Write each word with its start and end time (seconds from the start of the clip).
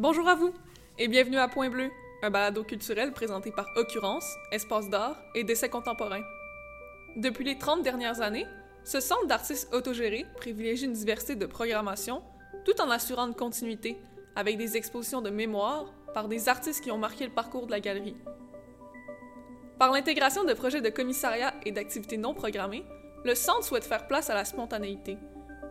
Bonjour 0.00 0.26
à 0.30 0.34
vous 0.34 0.54
et 0.98 1.08
bienvenue 1.08 1.36
à 1.36 1.46
Point 1.46 1.68
Bleu, 1.68 1.90
un 2.22 2.30
balado 2.30 2.64
culturel 2.64 3.12
présenté 3.12 3.52
par 3.52 3.66
Occurrence, 3.76 4.24
Espace 4.50 4.88
d'art 4.88 5.22
et 5.34 5.44
d'essais 5.44 5.68
contemporains. 5.68 6.22
Depuis 7.16 7.44
les 7.44 7.58
30 7.58 7.82
dernières 7.82 8.22
années, 8.22 8.46
ce 8.82 8.98
centre 8.98 9.26
d'artistes 9.26 9.68
autogérés 9.74 10.24
privilégie 10.36 10.86
une 10.86 10.94
diversité 10.94 11.36
de 11.36 11.44
programmation 11.44 12.22
tout 12.64 12.80
en 12.80 12.88
assurant 12.88 13.26
une 13.26 13.34
continuité 13.34 13.98
avec 14.36 14.56
des 14.56 14.78
expositions 14.78 15.20
de 15.20 15.28
mémoire 15.28 15.92
par 16.14 16.28
des 16.28 16.48
artistes 16.48 16.82
qui 16.82 16.90
ont 16.90 16.96
marqué 16.96 17.26
le 17.26 17.34
parcours 17.34 17.66
de 17.66 17.72
la 17.72 17.80
galerie. 17.80 18.16
Par 19.78 19.92
l'intégration 19.92 20.44
de 20.44 20.54
projets 20.54 20.80
de 20.80 20.88
commissariat 20.88 21.52
et 21.66 21.72
d'activités 21.72 22.16
non 22.16 22.32
programmées, 22.32 22.86
le 23.26 23.34
centre 23.34 23.64
souhaite 23.64 23.84
faire 23.84 24.06
place 24.06 24.30
à 24.30 24.34
la 24.34 24.46
spontanéité. 24.46 25.18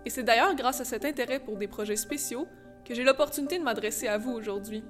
Et 0.06 0.12
c'est 0.12 0.22
d'ailleurs 0.22 0.54
grâce 0.54 0.82
à 0.82 0.86
cet 0.86 1.04
intérêt 1.04 1.40
pour 1.40 1.58
des 1.58 1.68
projets 1.68 1.96
spéciaux 1.96 2.46
que 2.86 2.94
j'ai 2.94 3.04
l'opportunité 3.04 3.60
de 3.60 3.64
m'adresser 3.64 4.08
à 4.08 4.18
vous 4.18 4.32
aujourd'hui. 4.32 4.84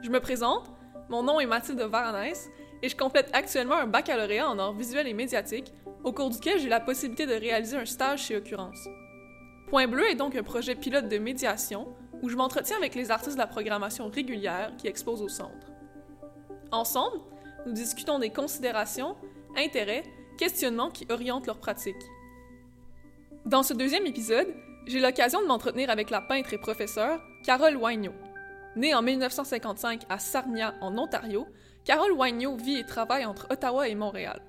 Je 0.00 0.10
me 0.10 0.20
présente, 0.20 0.70
mon 1.08 1.22
nom 1.22 1.40
est 1.40 1.46
Mathilde 1.46 1.80
Varanès 1.80 2.48
et 2.82 2.88
je 2.88 2.96
complète 2.96 3.30
actuellement 3.32 3.76
un 3.76 3.86
baccalauréat 3.86 4.48
en 4.48 4.58
arts 4.58 4.74
visuels 4.74 5.06
et 5.06 5.14
médiatiques 5.14 5.72
au 6.04 6.12
cours 6.12 6.30
duquel 6.30 6.58
j'ai 6.58 6.68
la 6.68 6.80
possibilité 6.80 7.26
de 7.26 7.34
réaliser 7.34 7.76
un 7.76 7.86
stage 7.86 8.24
chez 8.24 8.36
Occurrence. 8.36 8.88
Point 9.68 9.88
Bleu 9.88 10.08
est 10.08 10.14
donc 10.14 10.36
un 10.36 10.42
projet 10.42 10.74
pilote 10.74 11.08
de 11.08 11.18
médiation 11.18 11.88
où 12.22 12.28
je 12.28 12.36
m'entretiens 12.36 12.76
avec 12.76 12.94
les 12.94 13.10
artistes 13.10 13.34
de 13.34 13.40
la 13.40 13.46
programmation 13.46 14.08
régulière 14.08 14.72
qui 14.78 14.86
exposent 14.86 15.22
au 15.22 15.28
centre. 15.28 15.72
Ensemble, 16.70 17.18
nous 17.66 17.72
discutons 17.72 18.18
des 18.18 18.30
considérations, 18.30 19.16
intérêts, 19.56 20.04
questionnements 20.38 20.90
qui 20.90 21.06
orientent 21.10 21.46
leur 21.46 21.58
pratique. 21.58 21.96
Dans 23.44 23.62
ce 23.62 23.74
deuxième 23.74 24.06
épisode, 24.06 24.54
j'ai 24.86 25.00
l'occasion 25.00 25.42
de 25.42 25.46
m'entretenir 25.46 25.90
avec 25.90 26.10
la 26.10 26.20
peintre 26.20 26.54
et 26.54 26.58
professeure 26.58 27.20
Carole 27.44 27.76
Wagneau. 27.76 28.12
Née 28.76 28.94
en 28.94 29.02
1955 29.02 30.02
à 30.08 30.18
Sarnia, 30.18 30.74
en 30.80 30.96
Ontario, 30.96 31.46
Carole 31.84 32.12
Wagneau 32.12 32.56
vit 32.56 32.78
et 32.78 32.86
travaille 32.86 33.24
entre 33.24 33.48
Ottawa 33.50 33.88
et 33.88 33.94
Montréal. 33.94 34.40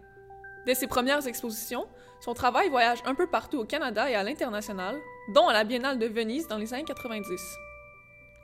Dès 0.66 0.76
ses 0.76 0.88
premières 0.88 1.26
expositions, 1.28 1.88
son 2.20 2.34
travail 2.34 2.70
voyage 2.70 3.00
un 3.06 3.16
peu 3.16 3.28
partout 3.28 3.60
au 3.60 3.66
Canada 3.66 4.10
et 4.10 4.16
à 4.16 4.24
l'international, 4.24 4.98
dont 5.34 5.48
à 5.48 5.54
la 5.54 5.64
Biennale 5.64 5.98
de 5.98 6.08
Venise 6.08 6.48
dans 6.48 6.58
les 6.58 6.74
années 6.74 6.84
90. 6.84 7.42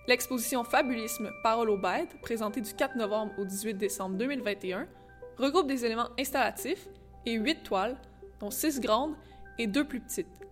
L'exposition 0.07 0.63
Fabulisme 0.63 1.31
Parole 1.43 1.69
aux 1.69 1.77
bêtes, 1.77 2.19
présentée 2.21 2.61
du 2.61 2.73
4 2.73 2.95
novembre 2.95 3.33
au 3.37 3.45
18 3.45 3.75
décembre 3.75 4.17
2021, 4.17 4.87
regroupe 5.37 5.67
des 5.67 5.85
éléments 5.85 6.09
installatifs 6.19 6.87
et 7.25 7.33
huit 7.33 7.63
toiles, 7.63 7.97
dont 8.39 8.51
six 8.51 8.79
grandes 8.79 9.15
et 9.57 9.67
deux 9.67 9.85
plus 9.85 9.99
petites. 9.99 10.42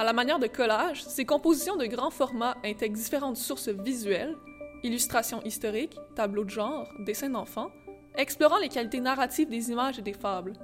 À 0.00 0.04
la 0.04 0.14
manière 0.14 0.38
de 0.38 0.46
collage, 0.46 1.04
ces 1.04 1.26
compositions 1.26 1.76
de 1.76 1.84
grand 1.84 2.08
format 2.08 2.56
intègrent 2.64 2.96
différentes 2.96 3.36
sources 3.36 3.68
visuelles, 3.68 4.34
illustrations 4.82 5.42
historiques, 5.42 5.98
tableaux 6.16 6.44
de 6.44 6.48
genre, 6.48 6.88
dessins 7.00 7.28
d'enfants, 7.28 7.70
explorant 8.16 8.56
les 8.56 8.70
qualités 8.70 9.00
narratives 9.00 9.50
des 9.50 9.70
images 9.70 9.98
et 9.98 10.02
des 10.02 10.14
fables. 10.14 10.54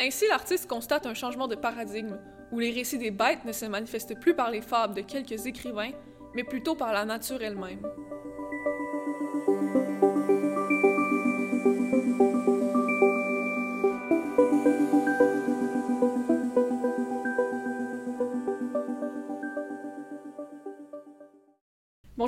Ainsi, 0.00 0.26
l'artiste 0.28 0.68
constate 0.68 1.06
un 1.06 1.14
changement 1.14 1.48
de 1.48 1.56
paradigme, 1.56 2.20
où 2.52 2.60
les 2.60 2.70
récits 2.70 2.98
des 2.98 3.10
bêtes 3.10 3.44
ne 3.44 3.50
se 3.50 3.66
manifestent 3.66 4.20
plus 4.20 4.36
par 4.36 4.52
les 4.52 4.62
fables 4.62 4.94
de 4.94 5.00
quelques 5.00 5.44
écrivains, 5.44 5.90
mais 6.36 6.44
plutôt 6.44 6.76
par 6.76 6.92
la 6.92 7.04
nature 7.04 7.42
elle-même. 7.42 7.82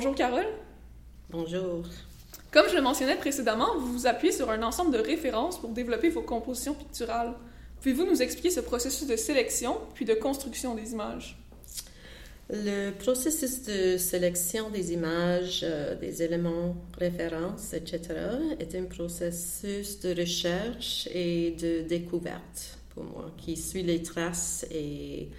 Bonjour 0.01 0.15
Carole. 0.15 0.47
Bonjour. 1.29 1.85
Comme 2.49 2.67
je 2.67 2.75
le 2.75 2.81
mentionnais 2.81 3.17
précédemment, 3.17 3.77
vous 3.77 3.93
vous 3.93 4.07
appuyez 4.07 4.33
sur 4.33 4.49
un 4.49 4.63
ensemble 4.63 4.91
de 4.91 4.97
références 4.97 5.61
pour 5.61 5.69
développer 5.69 6.09
vos 6.09 6.23
compositions 6.23 6.73
picturales. 6.73 7.35
Pouvez-vous 7.79 8.05
nous 8.05 8.19
expliquer 8.19 8.49
ce 8.49 8.61
processus 8.61 9.07
de 9.07 9.15
sélection 9.15 9.77
puis 9.93 10.05
de 10.05 10.15
construction 10.15 10.73
des 10.73 10.93
images? 10.93 11.37
Le 12.49 12.89
processus 12.89 13.61
de 13.61 13.97
sélection 13.97 14.71
des 14.71 14.91
images, 14.91 15.61
euh, 15.63 15.93
des 15.93 16.23
éléments 16.23 16.75
références, 16.97 17.71
etc., 17.73 18.01
est 18.59 18.73
un 18.73 18.85
processus 18.85 19.99
de 19.99 20.19
recherche 20.19 21.07
et 21.13 21.51
de 21.51 21.81
découverte 21.81 22.79
pour 22.93 23.03
moi, 23.03 23.31
qui 23.37 23.55
suit 23.55 23.83
les 23.83 24.01
traces 24.01 24.65
et 24.71 25.29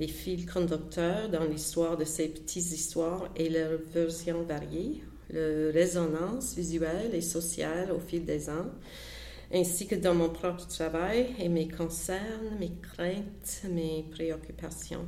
les 0.00 0.08
fils 0.08 0.46
conducteurs 0.50 1.28
dans 1.28 1.44
l'histoire 1.44 1.98
de 1.98 2.06
ces 2.06 2.28
petites 2.28 2.72
histoires 2.72 3.28
et 3.36 3.50
leurs 3.50 3.78
versions 3.92 4.42
variées, 4.44 5.02
leur 5.28 5.74
résonance 5.74 6.54
visuelle 6.56 7.14
et 7.14 7.20
sociale 7.20 7.92
au 7.92 8.00
fil 8.00 8.24
des 8.24 8.48
ans, 8.48 8.70
ainsi 9.52 9.86
que 9.86 9.94
dans 9.94 10.14
mon 10.14 10.30
propre 10.30 10.66
travail 10.66 11.26
et 11.38 11.50
mes 11.50 11.68
concerns, 11.68 12.56
mes 12.58 12.72
craintes, 12.80 13.62
mes 13.70 14.06
préoccupations. 14.10 15.04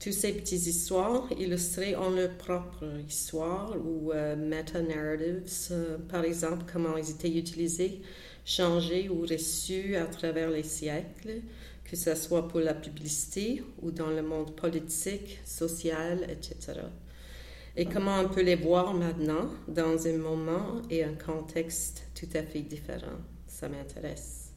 Toutes 0.00 0.14
ces 0.14 0.32
petites 0.32 0.66
histoires 0.66 1.28
illustrées 1.38 1.94
ont 1.94 2.10
leur 2.10 2.30
propre 2.30 2.84
histoire 3.06 3.76
ou 3.76 4.10
euh, 4.12 4.34
meta-narratives, 4.34 5.68
euh, 5.70 5.98
par 6.08 6.24
exemple 6.24 6.64
comment 6.72 6.96
ils 6.96 7.10
étaient 7.10 7.30
utilisés, 7.30 8.00
changés 8.44 9.08
ou 9.08 9.20
reçus 9.20 9.94
à 9.94 10.06
travers 10.06 10.50
les 10.50 10.64
siècles, 10.64 11.42
que 11.90 11.96
ce 11.96 12.14
soit 12.14 12.46
pour 12.46 12.60
la 12.60 12.74
publicité 12.74 13.64
ou 13.82 13.90
dans 13.90 14.10
le 14.10 14.22
monde 14.22 14.54
politique, 14.54 15.40
social, 15.44 16.24
etc. 16.30 16.82
Et 17.76 17.84
comment 17.86 18.20
on 18.20 18.28
peut 18.28 18.42
les 18.42 18.54
voir 18.54 18.94
maintenant 18.94 19.50
dans 19.66 20.06
un 20.06 20.16
moment 20.16 20.82
et 20.88 21.02
un 21.02 21.14
contexte 21.14 22.04
tout 22.14 22.28
à 22.34 22.44
fait 22.44 22.60
différent? 22.60 23.18
Ça 23.48 23.68
m'intéresse. 23.68 24.52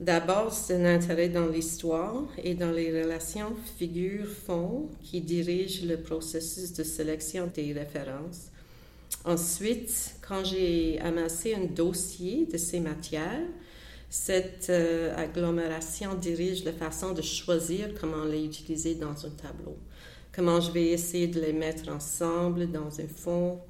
D'abord, 0.00 0.52
c'est 0.52 0.74
un 0.74 0.86
intérêt 0.86 1.28
dans 1.28 1.46
l'histoire 1.46 2.24
et 2.42 2.54
dans 2.54 2.72
les 2.72 3.00
relations 3.00 3.54
figure-fond 3.78 4.88
qui 5.02 5.20
dirigent 5.20 5.86
le 5.86 5.98
processus 5.98 6.72
de 6.72 6.82
sélection 6.82 7.48
des 7.54 7.72
références. 7.72 8.48
Ensuite, 9.24 10.16
quand 10.26 10.42
j'ai 10.44 10.98
amassé 11.00 11.54
un 11.54 11.66
dossier 11.66 12.46
de 12.46 12.56
ces 12.56 12.80
matières, 12.80 13.46
cette 14.10 14.70
euh, 14.70 15.16
agglomération 15.16 16.16
dirige 16.16 16.64
la 16.64 16.72
façon 16.72 17.12
de 17.12 17.22
choisir 17.22 17.94
comment 17.98 18.24
les 18.24 18.44
utiliser 18.44 18.96
dans 18.96 19.24
un 19.24 19.30
tableau. 19.30 19.76
Comment 20.34 20.60
je 20.60 20.72
vais 20.72 20.88
essayer 20.88 21.28
de 21.28 21.40
les 21.40 21.52
mettre 21.52 21.88
ensemble 21.88 22.72
dans 22.72 23.00
un 23.00 23.06
fond 23.06 23.60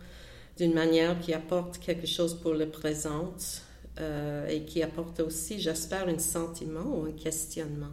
d'une 0.57 0.73
manière 0.73 1.21
qui 1.21 1.35
apporte 1.35 1.79
quelque 1.79 2.07
chose 2.07 2.35
pour 2.41 2.55
le 2.55 2.71
présent 2.71 3.35
euh, 3.99 4.49
et 4.49 4.63
qui 4.63 4.83
apporte 4.83 5.21
aussi, 5.21 5.61
j'espère, 5.61 6.09
un 6.09 6.19
sentiment 6.19 6.87
ou 6.87 7.05
un 7.05 7.13
questionnement. 7.13 7.93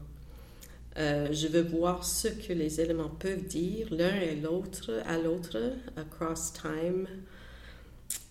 Euh, 0.98 1.28
je 1.34 1.48
veux 1.48 1.64
voir 1.64 2.06
ce 2.06 2.30
que 2.30 2.54
les 2.54 2.80
éléments 2.80 3.10
peuvent 3.10 3.44
dire 3.44 3.88
l'un 3.92 4.22
et 4.22 4.36
l'autre 4.36 5.02
à 5.06 5.18
l'autre, 5.18 5.58
across 5.98 6.54
time. 6.54 7.08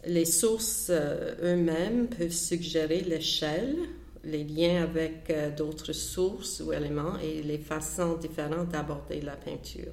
Les 0.06 0.24
sources 0.24 0.90
eux-mêmes 0.90 2.08
peuvent 2.08 2.32
suggérer 2.32 3.02
l'échelle 3.02 3.76
les 4.26 4.44
liens 4.44 4.82
avec 4.82 5.30
euh, 5.30 5.50
d'autres 5.50 5.92
sources 5.92 6.60
ou 6.60 6.72
éléments 6.72 7.18
et 7.18 7.42
les 7.42 7.58
façons 7.58 8.16
différentes 8.16 8.68
d'aborder 8.70 9.20
la 9.20 9.36
peinture. 9.36 9.92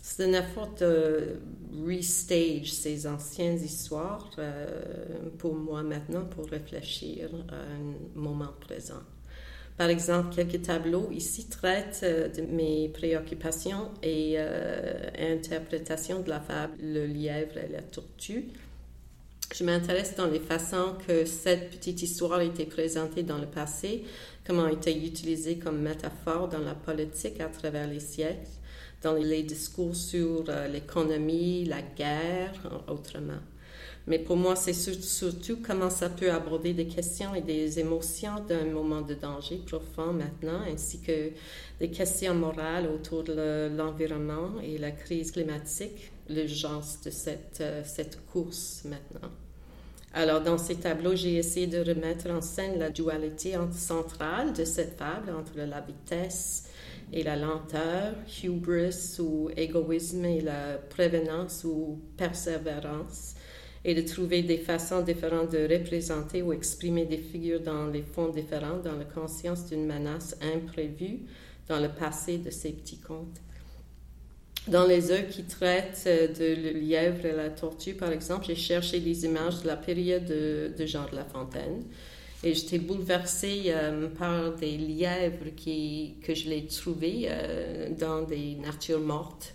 C'est 0.00 0.24
un 0.24 0.32
effort 0.32 0.74
de 0.78 1.40
restage 1.86 2.72
ces 2.72 3.06
anciennes 3.06 3.60
histoires 3.60 4.30
euh, 4.38 4.66
pour 5.38 5.54
moi 5.54 5.82
maintenant 5.82 6.24
pour 6.24 6.46
réfléchir 6.46 7.30
à 7.48 7.56
un 7.56 7.94
moment 8.14 8.52
présent. 8.60 9.02
Par 9.76 9.88
exemple, 9.88 10.32
quelques 10.36 10.62
tableaux 10.62 11.08
ici 11.10 11.48
traitent 11.48 12.02
euh, 12.04 12.28
de 12.28 12.42
mes 12.42 12.90
préoccupations 12.90 13.90
et 14.04 14.38
interprétations 15.18 16.20
de 16.20 16.30
la 16.30 16.40
fable 16.40 16.74
Le 16.80 17.06
lièvre 17.06 17.58
et 17.58 17.72
la 17.72 17.82
tortue 17.82 18.50
je 19.52 19.64
m'intéresse 19.64 20.16
dans 20.16 20.26
les 20.26 20.40
façons 20.40 20.94
que 21.06 21.24
cette 21.24 21.70
petite 21.70 22.02
histoire 22.02 22.34
a 22.34 22.44
été 22.44 22.64
présentée 22.64 23.22
dans 23.22 23.38
le 23.38 23.46
passé, 23.46 24.04
comment 24.46 24.64
a 24.64 24.72
été 24.72 24.96
utilisée 24.96 25.58
comme 25.58 25.80
métaphore 25.80 26.48
dans 26.48 26.58
la 26.58 26.74
politique 26.74 27.40
à 27.40 27.48
travers 27.48 27.88
les 27.88 28.00
siècles, 28.00 28.48
dans 29.02 29.14
les 29.14 29.42
discours 29.42 29.94
sur 29.94 30.44
euh, 30.48 30.68
l'économie, 30.68 31.64
la 31.66 31.82
guerre, 31.82 32.52
autrement. 32.88 33.40
Mais 34.06 34.18
pour 34.18 34.36
moi, 34.36 34.54
c'est 34.54 34.74
surtout 34.74 35.58
comment 35.66 35.88
ça 35.88 36.10
peut 36.10 36.30
aborder 36.30 36.74
des 36.74 36.86
questions 36.86 37.34
et 37.34 37.40
des 37.40 37.78
émotions 37.78 38.44
d'un 38.46 38.66
moment 38.66 39.00
de 39.00 39.14
danger 39.14 39.62
profond 39.64 40.12
maintenant, 40.12 40.60
ainsi 40.70 41.00
que 41.00 41.30
des 41.80 41.90
questions 41.90 42.34
morales 42.34 42.86
autour 42.86 43.24
de 43.24 43.70
l'environnement 43.74 44.60
et 44.62 44.76
la 44.76 44.90
crise 44.90 45.30
climatique, 45.30 46.12
l'urgence 46.28 47.00
de 47.02 47.10
cette, 47.10 47.58
euh, 47.60 47.82
cette 47.84 48.24
course 48.26 48.82
maintenant. 48.84 49.30
Alors, 50.16 50.40
dans 50.40 50.58
ces 50.58 50.76
tableaux, 50.76 51.16
j'ai 51.16 51.34
essayé 51.34 51.66
de 51.66 51.78
remettre 51.78 52.30
en 52.30 52.40
scène 52.40 52.78
la 52.78 52.90
dualité 52.90 53.56
centrale 53.72 54.52
de 54.52 54.64
cette 54.64 54.96
fable 54.96 55.32
entre 55.32 55.56
la 55.56 55.80
vitesse 55.80 56.68
et 57.12 57.24
la 57.24 57.34
lenteur, 57.34 58.14
hubris 58.44 59.18
ou 59.18 59.50
égoïsme 59.56 60.24
et 60.24 60.40
la 60.40 60.78
prévenance 60.88 61.64
ou 61.64 61.98
persévérance, 62.16 63.34
et 63.84 63.94
de 63.94 64.02
trouver 64.02 64.42
des 64.42 64.56
façons 64.56 65.02
différentes 65.02 65.50
de 65.50 65.68
représenter 65.70 66.42
ou 66.42 66.52
exprimer 66.52 67.06
des 67.06 67.18
figures 67.18 67.60
dans 67.60 67.88
les 67.88 68.02
fonds 68.02 68.28
différents, 68.28 68.78
dans 68.78 68.96
la 68.96 69.04
conscience 69.04 69.66
d'une 69.66 69.84
menace 69.84 70.36
imprévue 70.40 71.22
dans 71.68 71.80
le 71.80 71.88
passé 71.88 72.38
de 72.38 72.50
ces 72.50 72.70
petits 72.70 73.00
contes. 73.00 73.40
Dans 74.68 74.86
les 74.86 75.10
œuvres 75.10 75.28
qui 75.28 75.44
traitent 75.44 76.04
de 76.06 76.54
le 76.54 76.78
lièvre 76.78 77.26
et 77.26 77.32
la 77.32 77.50
tortue, 77.50 77.92
par 77.94 78.10
exemple, 78.10 78.46
j'ai 78.46 78.54
cherché 78.54 78.98
des 78.98 79.26
images 79.26 79.62
de 79.62 79.66
la 79.66 79.76
période 79.76 80.24
de, 80.24 80.86
Jean 80.86 81.06
de 81.10 81.16
La 81.16 81.24
Fontaine. 81.24 81.84
Et 82.42 82.54
j'étais 82.54 82.78
bouleversée 82.78 83.64
euh, 83.68 84.08
par 84.08 84.54
des 84.54 84.76
lièvres 84.76 85.50
que 85.56 86.34
je 86.34 86.48
l'ai 86.48 86.66
trouvés 86.66 87.26
euh, 87.28 87.88
dans 87.98 88.22
des 88.22 88.54
natures 88.56 89.00
mortes 89.00 89.54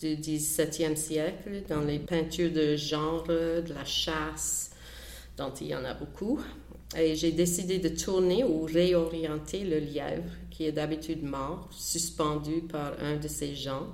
du 0.00 0.16
XVIIe 0.16 0.96
siècle, 0.96 1.62
dans 1.68 1.80
les 1.80 1.98
peintures 1.98 2.52
de 2.52 2.76
genre, 2.76 3.24
de 3.24 3.72
la 3.72 3.84
chasse, 3.84 4.70
dont 5.36 5.52
il 5.60 5.68
y 5.68 5.74
en 5.74 5.84
a 5.84 5.94
beaucoup. 5.94 6.40
Et 6.96 7.16
j'ai 7.16 7.32
décidé 7.32 7.78
de 7.78 7.88
tourner 7.88 8.44
ou 8.44 8.62
réorienter 8.62 9.64
le 9.64 9.78
lièvre, 9.78 10.30
qui 10.50 10.66
est 10.66 10.72
d'habitude 10.72 11.24
mort, 11.24 11.68
suspendu 11.72 12.60
par 12.68 12.94
un 13.00 13.16
de 13.16 13.26
ses 13.26 13.54
gens. 13.54 13.88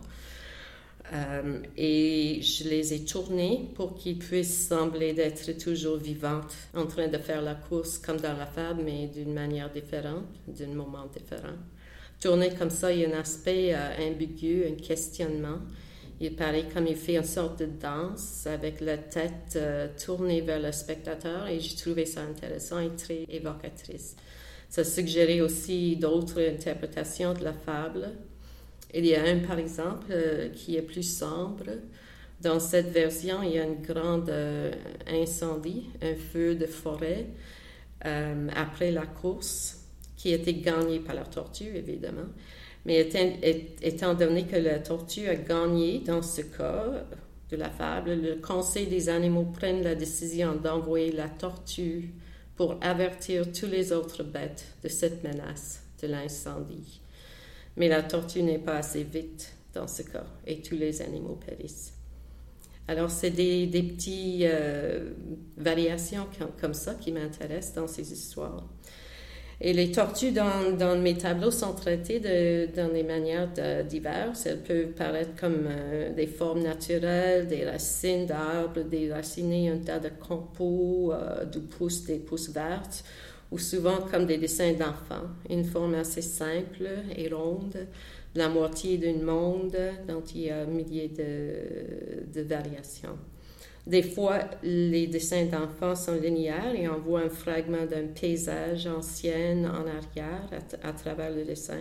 Euh, 1.12 1.60
et 1.76 2.40
je 2.42 2.68
les 2.68 2.94
ai 2.94 3.04
tournés 3.04 3.70
pour 3.74 3.96
qu'ils 3.96 4.18
puissent 4.18 4.68
sembler 4.68 5.12
d'être 5.12 5.52
toujours 5.58 5.96
vivantes, 5.96 6.52
en 6.74 6.86
train 6.86 7.08
de 7.08 7.18
faire 7.18 7.42
la 7.42 7.54
course 7.54 7.98
comme 7.98 8.18
dans 8.18 8.36
la 8.36 8.46
fable, 8.46 8.82
mais 8.84 9.06
d'une 9.06 9.32
manière 9.32 9.70
différente, 9.70 10.26
d'un 10.46 10.68
moment 10.68 11.06
différent. 11.06 11.56
Tourner 12.20 12.50
comme 12.50 12.70
ça, 12.70 12.92
il 12.92 13.00
y 13.00 13.04
a 13.04 13.08
un 13.08 13.18
aspect 13.18 13.74
euh, 13.74 14.10
ambigu, 14.10 14.64
un 14.66 14.74
questionnement. 14.74 15.58
Il 16.20 16.36
paraît 16.36 16.66
comme 16.72 16.86
il 16.86 16.96
fait 16.96 17.16
une 17.16 17.24
sorte 17.24 17.60
de 17.60 17.66
danse 17.80 18.46
avec 18.46 18.82
la 18.82 18.98
tête 18.98 19.56
euh, 19.56 19.88
tournée 20.04 20.42
vers 20.42 20.60
le 20.60 20.70
spectateur 20.70 21.46
et 21.46 21.58
j'ai 21.60 21.76
trouvé 21.76 22.04
ça 22.04 22.20
intéressant 22.20 22.78
et 22.78 22.90
très 22.90 23.24
évocatrice. 23.30 24.16
Ça 24.68 24.84
suggérait 24.84 25.40
aussi 25.40 25.96
d'autres 25.96 26.46
interprétations 26.46 27.32
de 27.32 27.42
la 27.42 27.54
fable 27.54 28.10
il 28.94 29.06
y 29.06 29.14
a 29.14 29.24
un, 29.24 29.38
par 29.38 29.58
exemple, 29.58 30.06
euh, 30.10 30.48
qui 30.50 30.76
est 30.76 30.82
plus 30.82 31.02
sombre. 31.02 31.64
Dans 32.40 32.58
cette 32.58 32.90
version, 32.90 33.42
il 33.42 33.52
y 33.52 33.58
a 33.58 33.64
un 33.64 33.72
grand 33.72 34.28
euh, 34.28 34.72
incendie, 35.06 35.84
un 36.02 36.14
feu 36.14 36.54
de 36.54 36.66
forêt 36.66 37.26
euh, 38.06 38.48
après 38.56 38.90
la 38.90 39.06
course, 39.06 39.84
qui 40.16 40.32
a 40.32 40.36
été 40.36 40.54
gagné 40.54 41.00
par 41.00 41.14
la 41.14 41.24
tortue, 41.24 41.76
évidemment. 41.76 42.28
Mais 42.86 43.08
étant, 43.82 44.14
donné 44.14 44.46
que 44.46 44.56
la 44.56 44.78
tortue 44.78 45.28
a 45.28 45.34
gagné 45.34 45.98
dans 45.98 46.22
ce 46.22 46.40
cas 46.40 47.04
de 47.50 47.56
la 47.56 47.68
fable, 47.68 48.14
le 48.14 48.36
Conseil 48.36 48.86
des 48.86 49.10
animaux 49.10 49.44
prenne 49.44 49.82
la 49.82 49.94
décision 49.94 50.54
d'envoyer 50.54 51.12
la 51.12 51.28
tortue 51.28 52.10
pour 52.56 52.76
avertir 52.80 53.52
tous 53.52 53.66
les 53.66 53.92
autres 53.92 54.22
bêtes 54.22 54.64
de 54.82 54.88
cette 54.88 55.22
menace 55.22 55.82
de 56.02 56.08
l'incendie. 56.08 57.00
Mais 57.76 57.88
la 57.88 58.02
tortue 58.02 58.42
n'est 58.42 58.58
pas 58.58 58.76
assez 58.76 59.02
vite 59.02 59.54
dans 59.74 59.86
ce 59.86 60.02
cas 60.02 60.26
et 60.46 60.60
tous 60.60 60.74
les 60.74 61.02
animaux 61.02 61.38
périssent. 61.46 61.94
Alors, 62.88 63.08
c'est 63.08 63.30
des, 63.30 63.68
petites 63.68 64.42
euh, 64.42 65.10
variations 65.56 66.26
comme, 66.60 66.74
ça 66.74 66.94
qui 66.94 67.12
m'intéressent 67.12 67.74
dans 67.74 67.86
ces 67.86 68.12
histoires. 68.12 68.64
Et 69.60 69.72
les 69.74 69.92
tortues 69.92 70.32
dans, 70.32 70.98
mes 71.00 71.16
tableaux 71.16 71.50
sont 71.50 71.74
traitées 71.74 72.18
de, 72.18 72.66
dans 72.74 72.92
des 72.92 73.04
manières 73.04 73.48
diverses. 73.86 74.46
Elles 74.46 74.62
peuvent 74.62 74.92
paraître 74.92 75.36
comme 75.38 75.68
euh, 75.68 76.12
des 76.14 76.26
formes 76.26 76.62
naturelles, 76.62 77.46
des 77.46 77.64
racines 77.64 78.26
d'arbres, 78.26 78.80
des 78.82 79.12
racines, 79.12 79.68
un 79.68 79.78
tas 79.78 80.00
de 80.00 80.08
compos, 80.08 81.12
euh, 81.12 81.44
d'où 81.44 81.60
poussent 81.60 82.04
des 82.06 82.18
pousses 82.18 82.50
vertes, 82.50 83.04
ou 83.50 83.58
souvent 83.58 84.00
comme 84.10 84.26
des 84.26 84.38
dessins 84.38 84.72
d'enfants, 84.72 85.28
une 85.48 85.64
forme 85.64 85.94
assez 85.94 86.22
simple 86.22 86.88
et 87.16 87.28
ronde, 87.28 87.86
la 88.34 88.48
moitié 88.48 88.98
d'un 88.98 89.22
monde 89.24 89.76
dont 90.06 90.22
il 90.34 90.42
y 90.42 90.50
a 90.50 90.64
milliers 90.64 91.08
de 91.08 92.40
variations. 92.42 93.18
Des 93.86 94.02
fois, 94.02 94.40
les 94.62 95.06
dessins 95.06 95.46
d'enfants 95.46 95.96
sont 95.96 96.14
linéaires 96.14 96.74
et 96.74 96.88
on 96.88 96.98
voit 96.98 97.22
un 97.22 97.30
fragment 97.30 97.86
d'un 97.86 98.06
paysage 98.08 98.86
ancien 98.86 99.64
en 99.64 99.86
arrière 99.86 100.48
à, 100.82 100.92
travers 100.92 101.34
le 101.34 101.44
dessin. 101.44 101.80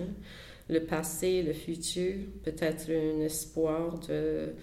Le 0.69 0.80
passé, 0.80 1.44
le 1.44 1.54
futur, 1.54 2.15
peut-être 2.44 2.89
un 2.89 3.19
espoir 3.22 4.00
de 4.07 4.54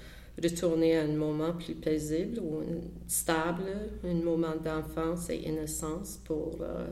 retourner 0.43 0.99
à 0.99 1.03
un 1.03 1.13
moment 1.13 1.53
plus 1.53 1.75
paisible 1.75 2.41
ou 2.41 2.63
stable, 3.09 3.65
un 4.05 4.15
moment 4.15 4.55
d'enfance 4.63 5.31
et 5.31 5.37
innocence 5.37 6.21
pour, 6.25 6.59
euh, 6.61 6.87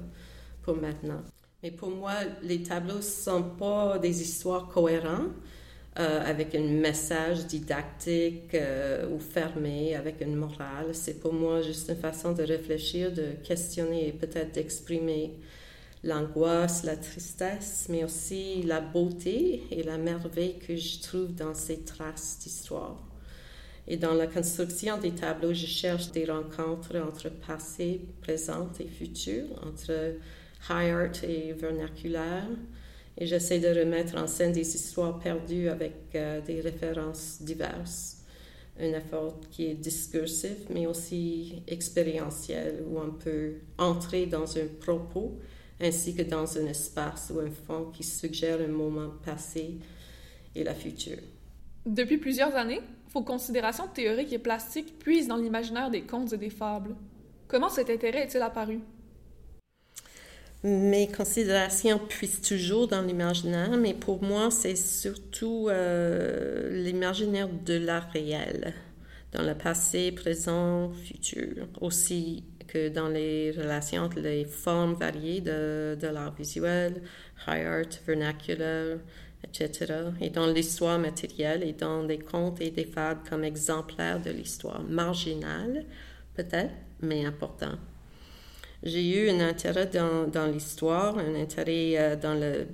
pour 0.62 0.76
maintenant. 0.76 1.22
Mais 1.62 1.70
pour 1.70 1.90
moi, 1.90 2.12
les 2.42 2.62
tableaux 2.62 2.96
ne 2.96 3.00
sont 3.00 3.42
pas 3.58 3.98
des 3.98 4.22
histoires 4.22 4.68
cohérentes. 4.68 5.32
Euh, 5.96 6.20
avec 6.24 6.56
un 6.56 6.60
message 6.60 7.46
didactique 7.46 8.52
euh, 8.54 9.08
ou 9.10 9.20
fermé, 9.20 9.94
avec 9.94 10.20
une 10.20 10.34
morale. 10.34 10.92
C'est 10.92 11.20
pour 11.20 11.32
moi 11.32 11.62
juste 11.62 11.88
une 11.88 11.94
façon 11.94 12.32
de 12.32 12.42
réfléchir, 12.42 13.12
de 13.12 13.34
questionner 13.44 14.08
et 14.08 14.12
peut-être 14.12 14.50
d'exprimer 14.56 15.34
l'angoisse, 16.02 16.82
la 16.82 16.96
tristesse, 16.96 17.86
mais 17.88 18.02
aussi 18.02 18.64
la 18.64 18.80
beauté 18.80 19.62
et 19.70 19.84
la 19.84 19.96
merveille 19.96 20.58
que 20.58 20.74
je 20.74 21.00
trouve 21.00 21.32
dans 21.32 21.54
ces 21.54 21.84
traces 21.84 22.40
d'histoire. 22.42 23.00
Et 23.86 23.96
dans 23.96 24.14
la 24.14 24.26
construction 24.26 24.98
des 24.98 25.10
tableaux, 25.10 25.52
je 25.52 25.66
cherche 25.66 26.10
des 26.10 26.24
rencontres 26.24 26.96
entre 26.96 27.30
passé, 27.30 28.00
présent 28.22 28.70
et 28.80 28.88
futur, 28.88 29.44
entre 29.62 30.16
high 30.70 30.90
art 30.90 31.24
et 31.24 31.52
vernaculaire. 31.52 32.48
Et 33.18 33.26
j'essaie 33.26 33.60
de 33.60 33.68
remettre 33.68 34.16
en 34.16 34.26
scène 34.26 34.52
des 34.52 34.74
histoires 34.74 35.20
perdues 35.20 35.68
avec 35.68 35.94
euh, 36.14 36.40
des 36.40 36.60
références 36.60 37.38
diverses. 37.42 38.22
Un 38.80 38.92
effort 38.92 39.38
qui 39.52 39.66
est 39.66 39.74
discursif, 39.74 40.56
mais 40.70 40.86
aussi 40.86 41.62
expérientiel, 41.68 42.82
où 42.88 42.98
on 42.98 43.12
peut 43.12 43.52
entrer 43.78 44.26
dans 44.26 44.58
un 44.58 44.66
propos 44.80 45.38
ainsi 45.80 46.14
que 46.14 46.22
dans 46.22 46.56
un 46.58 46.66
espace 46.66 47.32
ou 47.34 47.40
un 47.40 47.50
fond 47.50 47.90
qui 47.92 48.02
suggère 48.02 48.60
un 48.60 48.68
moment 48.68 49.10
passé 49.24 49.74
et 50.54 50.64
la 50.64 50.74
future. 50.74 51.18
Depuis 51.86 52.16
plusieurs 52.16 52.54
années, 52.56 52.80
vos 53.12 53.22
considérations 53.22 53.86
théoriques 53.88 54.32
et 54.32 54.38
plastiques 54.38 54.98
puisent 54.98 55.28
dans 55.28 55.36
l'imaginaire 55.36 55.90
des 55.90 56.02
contes 56.02 56.32
et 56.32 56.38
des 56.38 56.50
fables. 56.50 56.96
Comment 57.46 57.68
cet 57.68 57.90
intérêt 57.90 58.22
est-il 58.22 58.40
apparu? 58.40 58.80
Mes 60.62 61.08
considérations 61.08 61.98
puissent 61.98 62.40
toujours 62.40 62.88
dans 62.88 63.02
l'imaginaire, 63.02 63.76
mais 63.76 63.92
pour 63.92 64.22
moi, 64.22 64.50
c'est 64.50 64.76
surtout 64.76 65.66
euh, 65.68 66.70
l'imaginaire 66.70 67.50
de 67.66 67.74
l'art 67.74 68.08
réel, 68.14 68.72
dans 69.32 69.42
le 69.42 69.54
passé, 69.54 70.10
présent, 70.10 70.90
futur, 70.90 71.68
aussi 71.82 72.44
que 72.66 72.88
dans 72.88 73.08
les 73.08 73.50
relations 73.50 74.04
entre 74.04 74.20
les 74.20 74.46
formes 74.46 74.94
variées 74.94 75.42
de, 75.42 75.98
de 76.00 76.06
l'art 76.08 76.34
visuel, 76.34 77.02
high 77.46 77.66
art, 77.66 78.00
vernacular, 78.06 79.00
etc., 79.44 79.94
et 80.20 80.30
dans 80.30 80.46
l'histoire 80.46 80.98
matérielle 80.98 81.62
et 81.62 81.72
dans 81.72 82.02
des 82.04 82.18
contes 82.18 82.60
et 82.60 82.70
des 82.70 82.84
fables 82.84 83.20
comme 83.28 83.44
exemplaires 83.44 84.20
de 84.20 84.30
l'histoire 84.30 84.82
marginale, 84.82 85.84
peut-être, 86.34 86.74
mais 87.00 87.24
important. 87.24 87.76
J'ai 88.82 89.24
eu 89.24 89.30
un 89.30 89.40
intérêt 89.40 89.86
dans, 89.86 90.26
dans 90.26 90.46
l'histoire, 90.46 91.16
un 91.18 91.34
intérêt 91.34 91.94
euh, 91.96 92.16
dans 92.16 92.34
le 92.34 92.66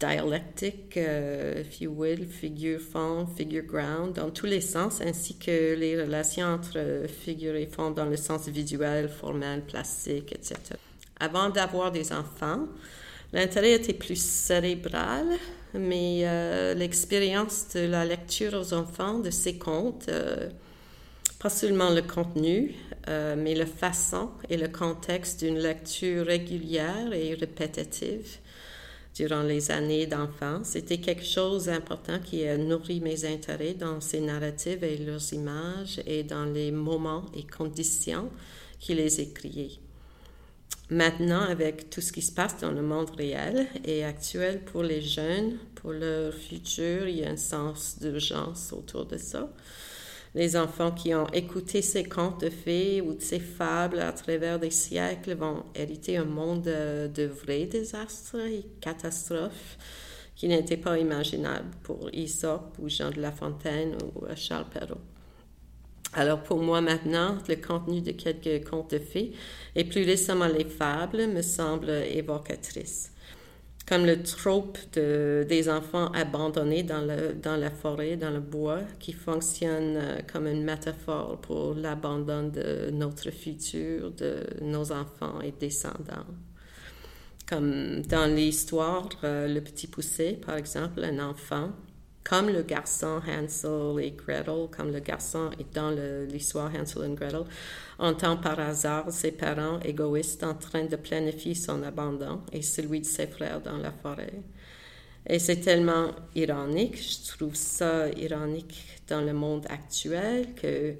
dialectique, 0.00 0.96
euh, 0.96 1.60
if 1.60 1.80
you 1.80 1.92
will, 1.92 2.26
figure 2.26 2.80
fond, 2.80 3.26
figure 3.26 3.64
ground, 3.64 4.14
dans 4.14 4.30
tous 4.30 4.46
les 4.46 4.60
sens, 4.60 5.00
ainsi 5.00 5.36
que 5.36 5.74
les 5.74 6.00
relations 6.00 6.46
entre 6.46 7.06
figure 7.06 7.54
et 7.54 7.66
fond 7.66 7.90
dans 7.90 8.06
le 8.06 8.16
sens 8.16 8.48
visuel, 8.48 9.08
formel, 9.08 9.62
plastique, 9.62 10.32
etc. 10.32 10.56
Avant 11.18 11.50
d'avoir 11.50 11.92
des 11.92 12.12
enfants, 12.12 12.66
l'intérêt 13.32 13.72
était 13.72 13.94
plus 13.94 14.20
cérébral, 14.20 15.26
mais 15.74 16.22
euh, 16.24 16.74
l'expérience 16.74 17.68
de 17.74 17.80
la 17.80 18.04
lecture 18.04 18.54
aux 18.54 18.74
enfants 18.74 19.18
de 19.18 19.30
ces 19.30 19.58
contes, 19.58 20.10
pas 21.40 21.48
seulement 21.48 21.90
le 21.90 22.02
contenu, 22.02 22.74
euh, 23.08 23.34
mais 23.36 23.54
la 23.54 23.64
façon 23.66 24.30
et 24.50 24.58
le 24.58 24.68
contexte 24.68 25.42
d'une 25.42 25.58
lecture 25.58 26.26
régulière 26.26 27.12
et 27.14 27.34
répétitive 27.34 28.38
durant 29.14 29.42
les 29.42 29.70
années 29.70 30.06
d'enfance, 30.06 30.68
c'était 30.68 30.98
quelque 30.98 31.24
chose 31.24 31.64
d'important 31.64 32.18
qui 32.20 32.46
a 32.46 32.58
nourri 32.58 33.00
mes 33.00 33.24
intérêts 33.24 33.74
dans 33.74 34.00
ces 34.02 34.20
narratives 34.20 34.84
et 34.84 34.98
leurs 34.98 35.32
images 35.32 36.00
et 36.06 36.22
dans 36.22 36.44
les 36.44 36.70
moments 36.70 37.24
et 37.34 37.44
conditions 37.44 38.30
qui 38.78 38.94
les 38.94 39.20
écriait. 39.20 39.89
Maintenant, 40.90 41.42
avec 41.42 41.88
tout 41.88 42.00
ce 42.00 42.12
qui 42.12 42.20
se 42.20 42.32
passe 42.32 42.58
dans 42.58 42.72
le 42.72 42.82
monde 42.82 43.10
réel 43.16 43.68
et 43.84 44.04
actuel 44.04 44.60
pour 44.64 44.82
les 44.82 45.00
jeunes, 45.00 45.56
pour 45.76 45.92
leur 45.92 46.34
futur, 46.34 47.06
il 47.06 47.18
y 47.18 47.24
a 47.24 47.30
un 47.30 47.36
sens 47.36 48.00
d'urgence 48.00 48.72
autour 48.72 49.06
de 49.06 49.16
ça. 49.16 49.48
Les 50.34 50.56
enfants 50.56 50.90
qui 50.90 51.14
ont 51.14 51.28
écouté 51.28 51.80
ces 51.80 52.02
contes 52.02 52.40
de 52.40 52.50
fées 52.50 53.00
ou 53.00 53.16
ces 53.20 53.38
fables 53.38 54.00
à 54.00 54.12
travers 54.12 54.58
des 54.58 54.70
siècles 54.70 55.34
vont 55.34 55.62
hériter 55.76 56.16
un 56.16 56.24
monde 56.24 56.62
de, 56.62 57.06
de 57.06 57.24
vrais 57.24 57.66
désastres 57.66 58.36
et 58.36 58.66
catastrophes 58.80 59.78
qui 60.34 60.48
n'étaient 60.48 60.76
pas 60.76 60.98
imaginables 60.98 61.70
pour 61.84 62.10
Aesop 62.12 62.78
ou 62.80 62.88
Jean 62.88 63.10
de 63.10 63.20
La 63.20 63.30
Fontaine 63.30 63.96
ou 64.16 64.24
Charles 64.34 64.68
Perrault. 64.72 65.00
Alors 66.12 66.42
pour 66.42 66.58
moi 66.58 66.80
maintenant, 66.80 67.38
le 67.48 67.56
contenu 67.56 68.00
de 68.00 68.10
quelques 68.10 68.68
contes 68.68 68.90
de 68.90 68.98
fées 68.98 69.32
et 69.76 69.84
plus 69.84 70.04
récemment 70.04 70.48
les 70.48 70.64
fables 70.64 71.28
me 71.28 71.42
semblent 71.42 71.90
évocatrices. 71.90 73.12
Comme 73.86 74.06
le 74.06 74.22
trope 74.22 74.78
de, 74.92 75.44
des 75.48 75.68
enfants 75.68 76.12
abandonnés 76.12 76.82
dans 76.84 77.56
la 77.56 77.70
forêt, 77.70 78.16
dans 78.16 78.30
le 78.30 78.40
bois, 78.40 78.82
qui 79.00 79.12
fonctionne 79.12 79.96
euh, 79.96 80.18
comme 80.32 80.46
une 80.46 80.62
métaphore 80.62 81.40
pour 81.40 81.74
l'abandon 81.74 82.48
de 82.48 82.90
notre 82.92 83.30
futur, 83.30 84.12
de 84.12 84.44
nos 84.62 84.92
enfants 84.92 85.40
et 85.40 85.52
descendants. 85.58 86.26
Comme 87.48 88.02
dans 88.02 88.32
l'histoire, 88.32 89.08
euh, 89.24 89.48
Le 89.48 89.60
Petit 89.60 89.88
Poussé, 89.88 90.34
par 90.34 90.56
exemple, 90.56 91.02
un 91.02 91.18
enfant 91.18 91.72
comme 92.24 92.50
le 92.50 92.62
garçon 92.62 93.20
Hansel 93.26 94.04
et 94.04 94.10
Gretel, 94.12 94.68
comme 94.70 94.92
le 94.92 95.00
garçon 95.00 95.50
est 95.58 95.74
dans 95.74 95.90
l'histoire 96.28 96.70
Hansel 96.74 97.10
et 97.10 97.14
Gretel, 97.14 97.44
entend 97.98 98.36
par 98.36 98.60
hasard 98.60 99.10
ses 99.10 99.32
parents 99.32 99.80
égoïstes 99.80 100.44
en 100.44 100.54
train 100.54 100.84
de 100.84 100.96
planifier 100.96 101.54
son 101.54 101.82
abandon 101.82 102.42
et 102.52 102.62
celui 102.62 103.00
de 103.00 103.06
ses 103.06 103.26
frères 103.26 103.60
dans 103.60 103.78
la 103.78 103.90
forêt. 103.90 104.42
Et 105.26 105.38
c'est 105.38 105.60
tellement 105.60 106.10
ironique, 106.34 106.96
je 106.96 107.36
trouve 107.36 107.54
ça 107.54 108.08
ironique 108.10 109.00
dans 109.08 109.20
le 109.20 109.32
monde 109.32 109.66
actuel 109.68 110.54
que 110.54 110.94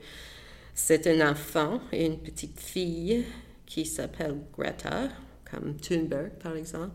c'est 0.75 1.07
un 1.07 1.31
enfant 1.31 1.81
et 1.93 2.07
une 2.07 2.19
petite 2.19 2.61
fille 2.61 3.25
qui 3.67 3.87
s'appelle 3.87 4.37
Greta, 4.57 5.09
comme 5.51 5.77
Thunberg 5.77 6.33
par 6.43 6.57
exemple, 6.57 6.95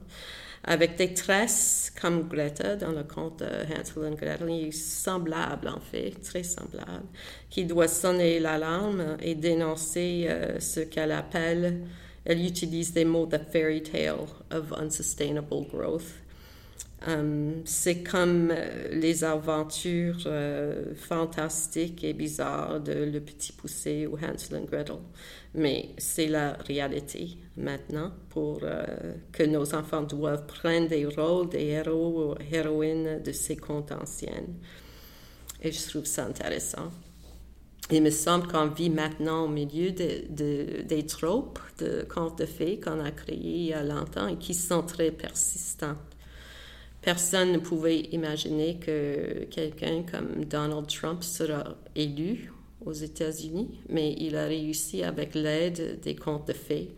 avec 0.65 0.97
des 0.97 1.13
tresses 1.13 1.93
comme 2.01 2.27
Greta 2.27 2.75
dans 2.75 2.91
le 2.91 3.03
conte 3.03 3.39
de 3.39 3.45
Hansel 3.45 4.11
et 4.11 4.15
Gretel, 4.15 4.73
semblable 4.73 5.67
en 5.67 5.79
fait, 5.79 6.11
très 6.23 6.43
semblable, 6.43 7.05
qui 7.49 7.65
doit 7.65 7.87
sonner 7.87 8.39
l'alarme 8.39 9.17
et 9.21 9.35
dénoncer 9.35 10.25
euh, 10.27 10.59
ce 10.59 10.79
qu'elle 10.79 11.11
appelle, 11.11 11.81
elle 12.25 12.43
utilise 12.43 12.93
des 12.93 13.05
mots 13.05 13.27
de 13.27 13.37
fairy 13.37 13.83
tale 13.83 14.17
of 14.51 14.73
unsustainable 14.73 15.67
growth. 15.71 16.24
Um, 17.07 17.61
c'est 17.65 18.03
comme 18.03 18.51
euh, 18.51 18.87
les 18.91 19.23
aventures 19.23 20.23
euh, 20.25 20.95
fantastiques 20.95 22.03
et 22.03 22.13
bizarres 22.13 22.79
de 22.79 22.93
Le 22.93 23.19
Petit 23.19 23.51
Poussé 23.51 24.07
ou 24.07 24.15
Hansel 24.15 24.63
et 24.63 24.65
Gretel 24.65 24.95
mais 25.55 25.89
c'est 25.97 26.27
la 26.27 26.53
réalité 26.53 27.37
maintenant 27.57 28.11
pour 28.29 28.59
euh, 28.63 28.85
que 29.31 29.43
nos 29.43 29.73
enfants 29.73 30.03
doivent 30.03 30.45
prendre 30.45 30.87
des 30.89 31.05
rôles 31.05 31.49
des 31.49 31.63
héros 31.63 32.33
ou 32.33 32.35
héroïnes 32.53 33.21
de 33.23 33.31
ces 33.31 33.55
contes 33.55 33.91
anciennes. 33.91 34.55
Et 35.61 35.71
je 35.71 35.89
trouve 35.89 36.05
ça 36.05 36.25
intéressant. 36.25 36.91
Il 37.91 38.03
me 38.03 38.09
semble 38.09 38.47
qu'on 38.47 38.67
vit 38.67 38.89
maintenant 38.89 39.45
au 39.45 39.47
milieu 39.47 39.91
de, 39.91 40.81
des 40.83 41.05
tropes 41.05 41.59
de 41.77 42.05
contes 42.09 42.39
de 42.39 42.45
fées 42.45 42.79
qu'on 42.79 42.99
a 42.99 43.11
créés 43.11 43.37
il 43.37 43.65
y 43.67 43.73
a 43.73 43.83
longtemps 43.83 44.27
et 44.27 44.37
qui 44.37 44.53
sont 44.53 44.83
très 44.83 45.11
persistants. 45.11 45.95
Personne 47.05 47.51
ne 47.51 47.59
pouvait 47.59 47.99
imaginer 48.13 48.79
que 48.79 49.43
quelqu'un 49.51 50.01
comme 50.01 50.43
Donald 50.43 50.87
Trump 50.87 51.21
sera 51.21 51.77
élu 51.95 52.51
aux 52.83 52.93
États-Unis, 52.93 53.79
mais 53.89 54.15
il 54.17 54.35
a 54.35 54.47
réussi 54.47 55.03
avec 55.03 55.35
l'aide 55.35 55.99
des 56.01 56.15
contes 56.15 56.47
de 56.47 56.53
fées. 56.53 56.95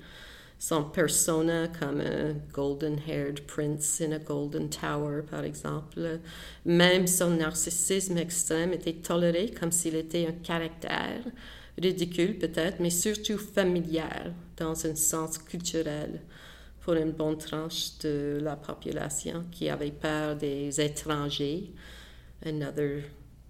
Son 0.59 0.85
persona 0.85 1.67
comme 1.67 1.99
un 1.99 2.35
golden-haired 2.53 3.41
prince 3.47 3.99
in 3.99 4.13
a 4.13 4.19
golden 4.19 4.69
tower, 4.69 5.23
par 5.29 5.43
exemple. 5.43 6.19
Même 6.63 7.05
son 7.05 7.31
narcissisme 7.31 8.17
extrême 8.17 8.71
était 8.71 8.93
toléré 8.93 9.51
comme 9.51 9.73
s'il 9.73 9.95
était 9.95 10.25
un 10.25 10.41
caractère, 10.41 11.21
ridicule 11.77 12.37
peut-être, 12.37 12.79
mais 12.79 12.91
surtout 12.91 13.37
familial 13.37 14.33
dans 14.55 14.85
un 14.85 14.95
sens 14.95 15.37
culturel 15.37 16.21
pour 16.87 16.95
une 16.95 17.11
bonne 17.11 17.37
tranche 17.37 17.97
de 17.99 18.39
la 18.41 18.55
population 18.55 19.43
qui 19.51 19.67
avait 19.67 19.91
peur 19.91 20.37
des 20.37 20.79
étrangers. 20.79 21.73
Another 22.45 23.03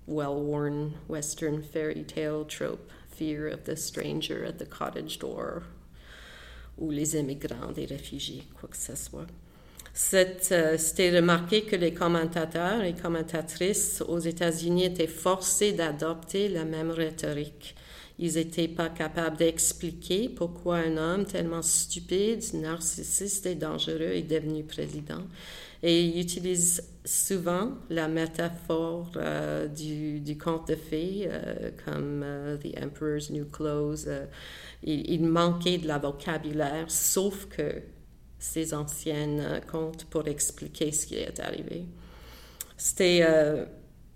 well-worn 0.08 0.94
Western 1.08 1.62
fairy 1.62 2.04
tale 2.04 2.46
trope, 2.48 2.92
fear 3.12 3.48
of 3.48 3.66
the 3.66 3.78
stranger 3.78 4.44
at 4.44 4.58
the 4.58 4.66
cottage 4.66 5.20
door, 5.20 5.62
ou 6.80 6.90
les 6.90 7.16
immigrants, 7.16 7.72
des 7.76 7.86
réfugiés, 7.86 8.44
quoi 8.60 8.70
que 8.70 8.76
ce 8.78 8.96
soit. 8.96 9.28
Euh, 10.16 10.78
c'était 10.80 11.16
remarqué 11.16 11.62
que 11.62 11.76
les 11.76 11.94
commentateurs 11.94 12.82
et 12.82 12.96
commentatrices 12.96 14.02
aux 14.08 14.18
États-Unis 14.18 14.86
étaient 14.86 15.06
forcés 15.06 15.74
d'adopter 15.74 16.50
la 16.50 16.66
même 16.66 16.90
rhétorique. 16.90 17.76
Ils 18.20 18.34
n'étaient 18.34 18.68
pas 18.68 18.90
capables 18.90 19.38
d'expliquer 19.38 20.30
pourquoi 20.30 20.78
un 20.78 20.98
homme 20.98 21.26
tellement 21.26 21.62
stupide, 21.62 22.42
narcissiste 22.56 23.46
et 23.46 23.56
dangereux 23.56 24.14
est 24.14 24.24
devenu 24.24 24.64
président. 24.64 25.24
Et 25.84 26.04
ils 26.04 26.20
utilisent 26.20 26.84
souvent 27.06 27.74
la 27.92 28.08
métaphore 28.08 29.12
euh, 29.18 29.68
du, 29.68 30.38
conte 30.38 30.70
de 30.70 30.76
fées, 30.76 31.28
euh, 31.30 31.70
comme 31.86 32.24
euh, 32.24 32.58
The 32.58 32.84
Emperor's 32.84 33.30
New 33.30 33.46
Clothes. 33.46 34.10
Il, 34.82 35.08
il, 35.12 35.24
manquait 35.24 35.78
de 35.78 35.88
la 35.88 36.00
vocabulaire, 36.00 36.90
sauf 36.90 37.46
que 37.46 37.84
ces 38.40 38.74
anciennes 38.74 39.62
contes 39.72 40.06
pour 40.06 40.28
expliquer 40.28 40.92
ce 40.92 41.06
qui 41.06 41.16
est 41.16 41.40
arrivé. 41.40 41.86
C'était 42.78 43.24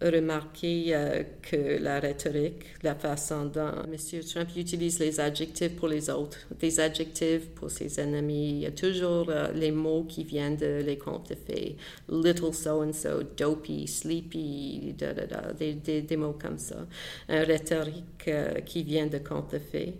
remarqué 0.09 0.95
euh, 0.95 1.23
que 1.41 1.77
la 1.81 1.99
rhétorique, 1.99 2.63
la 2.81 2.95
façon 2.95 3.45
dont 3.45 3.71
M. 3.83 4.21
Trump 4.23 4.49
utilise 4.55 4.99
les 4.99 5.19
adjectifs 5.19 5.75
pour 5.75 5.87
les 5.87 6.09
autres, 6.09 6.39
des 6.59 6.79
adjectifs 6.79 7.49
pour 7.49 7.69
ses 7.69 7.99
ennemis, 7.99 8.49
il 8.49 8.59
y 8.59 8.65
a 8.65 8.71
toujours 8.71 9.29
euh, 9.29 9.51
les 9.53 9.71
mots 9.71 10.03
qui 10.03 10.23
viennent 10.23 10.57
de 10.57 10.81
les 10.83 10.97
contes 10.97 11.29
de 11.29 11.35
fées. 11.35 11.77
Little 12.09 12.53
so-and-so, 12.53 13.23
dopey, 13.37 13.85
sleepy, 13.85 14.95
da, 14.97 15.13
da, 15.13 15.25
da, 15.27 15.53
des, 15.53 16.17
mots 16.17 16.37
comme 16.39 16.57
ça. 16.57 16.87
Un 17.29 17.43
rhétorique 17.43 18.27
euh, 18.27 18.59
qui 18.61 18.83
vient 18.83 19.07
de 19.07 19.19
contes 19.19 19.53
de 19.53 19.59
fées 19.59 19.93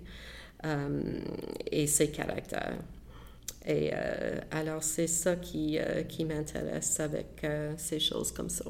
et 1.71 1.87
ses 1.87 2.11
caractères. 2.11 2.77
Et 3.65 3.91
alors, 4.51 4.83
c'est 4.83 5.07
ça 5.07 5.37
qui 5.37 5.79
m'intéresse 6.23 6.99
avec 6.99 7.43
ces 7.77 7.99
choses 7.99 8.31
comme 8.31 8.49
ça. 8.49 8.65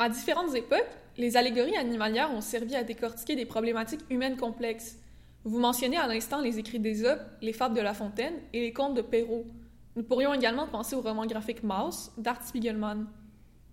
À 0.00 0.08
différentes 0.08 0.54
époques, 0.54 0.88
les 1.18 1.36
allégories 1.36 1.76
animalières 1.76 2.32
ont 2.32 2.40
servi 2.40 2.74
à 2.74 2.82
décortiquer 2.82 3.36
des 3.36 3.44
problématiques 3.44 4.00
humaines 4.08 4.38
complexes. 4.38 4.96
Vous 5.44 5.58
mentionnez 5.58 5.98
à 5.98 6.06
l'instant 6.06 6.40
les 6.40 6.58
écrits 6.58 6.78
d'Ésope, 6.78 7.20
les 7.42 7.52
fables 7.52 7.76
de 7.76 7.82
La 7.82 7.92
Fontaine 7.92 8.32
et 8.54 8.62
les 8.62 8.72
contes 8.72 8.94
de 8.94 9.02
Perrault. 9.02 9.44
Nous 9.96 10.02
pourrions 10.02 10.32
également 10.32 10.66
penser 10.66 10.96
au 10.96 11.02
roman 11.02 11.26
graphique 11.26 11.62
Mouse 11.62 12.12
d'Art 12.16 12.42
Spiegelman. 12.42 13.08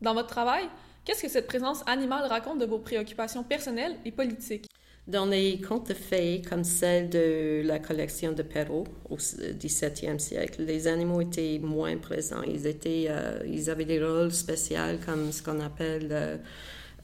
Dans 0.01 0.13
votre 0.13 0.27
travail, 0.27 0.67
qu'est-ce 1.05 1.21
que 1.21 1.29
cette 1.29 1.47
présence 1.47 1.81
animale 1.87 2.25
raconte 2.25 2.59
de 2.59 2.65
vos 2.65 2.79
préoccupations 2.79 3.43
personnelles 3.43 3.95
et 4.03 4.11
politiques? 4.11 4.67
Dans 5.07 5.25
les 5.25 5.61
contes 5.61 5.87
de 5.87 5.93
fées, 5.93 6.41
comme 6.49 6.65
celle 6.65 7.09
de 7.09 7.61
la 7.63 7.79
collection 7.79 8.33
de 8.33 8.43
Perrault 8.43 8.83
au 9.09 9.15
XVIIe 9.15 10.19
siècle, 10.19 10.63
les 10.63 10.85
animaux 10.85 11.21
étaient 11.21 11.59
moins 11.63 11.95
présents. 11.95 12.41
Ils, 12.45 12.67
étaient, 12.67 13.05
euh, 13.09 13.39
ils 13.47 13.69
avaient 13.69 13.85
des 13.85 14.03
rôles 14.03 14.33
spéciaux 14.33 14.99
comme 15.05 15.31
ce 15.31 15.41
qu'on 15.41 15.61
appelle 15.61 16.09
euh, 16.11 16.37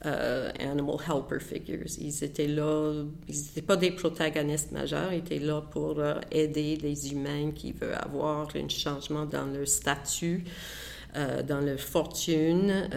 euh, 0.04 0.50
animal 0.60 0.96
helper 1.08 1.40
figures. 1.40 1.86
Ils 1.98 2.22
étaient 2.22 2.46
là, 2.46 3.04
ils 3.26 3.40
n'étaient 3.40 3.62
pas 3.62 3.76
des 3.76 3.92
protagonistes 3.92 4.72
majeurs, 4.72 5.10
ils 5.10 5.20
étaient 5.20 5.38
là 5.38 5.62
pour 5.62 6.02
aider 6.30 6.76
les 6.76 7.10
humains 7.10 7.52
qui 7.52 7.72
veulent 7.72 7.94
avoir 7.94 8.48
un 8.54 8.68
changement 8.68 9.24
dans 9.24 9.46
leur 9.46 9.66
statut. 9.66 10.44
Dans 11.46 11.60
leur 11.60 11.78
fortune, 11.78 12.88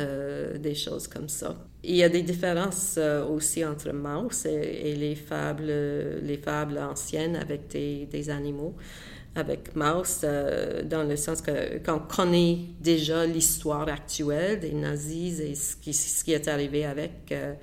des 0.60 0.76
choses 0.76 1.08
comme 1.08 1.30
ça. 1.30 1.56
Il 1.84 1.96
y 1.96 2.04
a 2.04 2.10
des 2.10 2.22
différences 2.22 2.96
euh, 2.98 3.26
aussi 3.26 3.64
entre 3.64 3.94
Mouse 3.94 4.46
et, 4.46 4.96
les, 4.96 5.16
fables, 5.16 5.72
les 6.22 6.38
fables 6.38 6.78
anciennes 6.80 7.36
avec 7.36 7.68
des 7.70 8.30
animaux. 8.30 8.76
Avec 9.38 9.76
Mauss, 9.76 10.22
euh, 10.24 10.84
dans 10.84 11.04
le 11.04 11.16
sens 11.16 11.42
que 11.42 11.78
qu'on 11.80 12.00
connaît 12.00 12.60
déjà 12.80 13.26
l'histoire 13.26 13.88
actuelle 13.88 14.60
des 14.60 14.74
nazis 14.74 15.40
et 15.40 15.56
ce 15.56 15.76
qui, 16.24 16.34
est 16.34 16.48
arrivé 16.48 16.86
avec, 16.86 17.32
euh, 17.32 17.54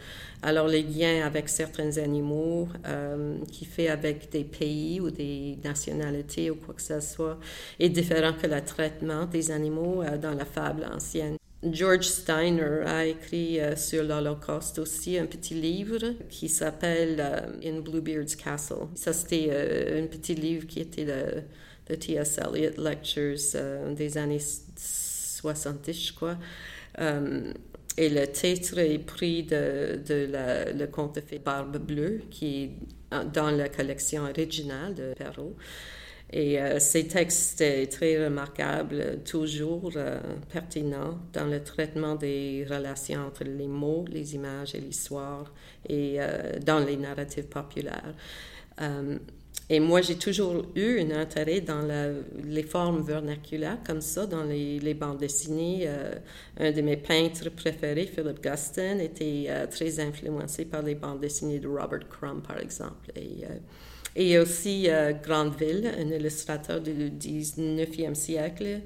alors 0.43 0.69
les 0.69 0.83
liens 0.83 1.26
avec 1.26 1.49
certains 1.49 1.97
animaux, 1.99 2.69
euh, 2.87 3.38
qui 3.50 3.64
fait 3.64 3.88
avec 3.88 4.31
des 4.31 4.45
pays 4.45 5.00
ou 5.00 5.11
des 5.11 5.59
nationalités 5.64 6.50
ou 6.50 6.57
quoi 6.57 6.75
que 6.75 6.83
ce 6.83 7.00
soit, 7.00 7.38
est 7.78 7.88
différent 7.88 8.33
que 8.40 8.47
le 8.47 8.61
traitement 8.61 9.26
des 9.26 9.50
animaux 9.50 10.02
dans 10.21 10.35
la 10.35 10.45
fable 10.45 10.87
ancienne. 10.95 11.37
George 11.71 12.06
Steiner 12.06 12.83
a 12.87 13.06
écrit 13.06 13.59
sur 13.76 14.04
l'Holocauste 14.04 14.78
aussi 14.78 15.18
un 15.18 15.26
petit 15.26 15.54
livre 15.54 16.14
qui 16.28 16.49
s'appelle 16.49 17.21
In 17.64 17.80
Bluebeard's 17.80 18.37
Castle. 18.37 18.88
Ça, 18.94 19.12
c'était 19.12 19.50
un 20.02 20.06
petit 20.06 20.35
livre 20.35 20.66
qui 20.66 20.80
était 20.80 21.04
le, 21.04 21.42
de 21.88 21.94
T.S. 21.94 22.38
Eliot 22.38 22.83
Lectures 22.83 23.37
euh, 23.54 23.94
des 23.94 24.16
années 24.18 24.40
70, 24.76 26.06
je 26.09 26.12
crois. 26.14 26.37
Euh, 27.00 27.52
et 27.97 28.09
le 28.09 28.26
titre 28.26 28.78
est 28.78 28.99
pris 28.99 29.44
de, 29.44 30.00
le 30.09 30.87
conte 30.87 31.16
de 31.16 31.38
Barbe 31.38 31.78
Bleue, 31.78 32.23
qui 32.30 32.64
est 32.64 32.71
dans 33.33 33.50
la 33.50 33.68
collection 33.68 34.25
originale 34.25 34.94
de 34.94 35.14
Perrault. 35.14 35.54
Et 36.33 36.61
euh, 36.61 36.78
ces 36.81 37.07
textes 37.07 37.61
étaient 37.61 37.87
très 37.87 38.25
remarquables, 38.25 39.21
toujours 39.25 39.93
pertinents 40.52 41.19
dans 41.33 41.47
le 41.47 41.62
traitement 41.62 42.16
des 42.16 42.66
relations 42.69 43.26
entre 43.26 43.45
les 43.45 43.69
mots, 43.69 44.04
les 44.09 44.35
images 44.35 44.75
et 44.75 44.81
l'histoire, 44.81 45.52
et 45.88 46.19
dans 46.64 46.81
les 46.81 46.97
narratives 46.97 47.47
populaires. 47.47 48.14
Et 49.71 49.81
moi, 49.81 50.02
j'ai 50.02 50.16
toujours 50.16 50.66
eu 50.75 51.00
un 51.00 51.11
intérêt 51.12 51.62
dans 51.62 51.88
les 52.45 52.62
formes 52.64 53.02
vernaculaires, 53.02 53.78
comme 53.87 54.02
ça, 54.02 54.26
dans 54.26 54.45
les, 54.45 54.95
bandes 54.95 55.19
dessinées. 55.19 55.85
Euh, 55.87 56.14
un 56.59 56.71
de 56.71 56.83
mes 56.83 56.99
peintres 56.99 57.49
préférés, 57.49 58.07
Philip 58.07 58.43
Guston, 58.43 58.99
était 59.00 59.47
euh, 59.49 59.66
très 59.66 60.00
influencé 60.00 60.66
par 60.66 60.83
les 60.83 60.95
bandes 60.95 61.21
dessinées 61.21 61.61
de 61.61 61.69
Robert 61.69 62.07
Crumb, 62.11 62.43
par 62.47 62.59
exemple. 62.59 63.11
Euh, 63.16 63.57
et 64.16 64.38
aussi 64.38 64.88
Grandeville, 65.23 65.90
un 65.99 66.09
illustrateur 66.11 66.80
du 66.80 67.11
19e 67.11 68.14
siècle 68.14 68.80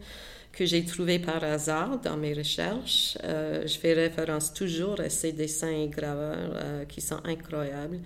que 0.52 0.64
j'ai 0.64 0.84
trouvé 0.84 1.18
par 1.18 1.44
hasard 1.44 2.00
dans 2.00 2.16
mes 2.16 2.34
recherches. 2.34 3.16
je 3.22 3.78
fais 3.80 3.92
référence 3.92 4.52
toujours 4.54 4.98
à 5.00 5.10
ces 5.10 5.32
dessins 5.32 5.70
et 5.70 5.88
graveurs 5.88 6.86
qui 6.88 7.00
sont 7.00 7.20
incroyables 7.24 8.00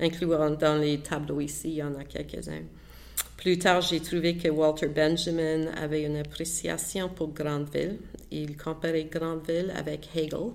incluant 0.00 0.50
dans 0.50 0.80
les 0.80 0.98
tableaux 0.98 1.40
ici, 1.40 1.68
il 1.70 1.74
y 1.76 1.82
en 1.82 1.94
a 1.94 2.04
quelques-uns. 2.04 2.62
Plus 3.36 3.58
tard, 3.58 3.80
j'ai 3.80 4.00
trouvé 4.00 4.36
que 4.36 4.48
Walter 4.48 4.88
Benjamin 4.88 5.66
avait 5.76 6.04
une 6.04 6.16
appréciation 6.16 7.08
pour 7.08 7.28
Grandville. 7.28 7.98
Il 8.30 8.56
comparait 8.56 9.04
Grandville 9.04 9.72
avec 9.76 10.08
Hegel 10.14 10.52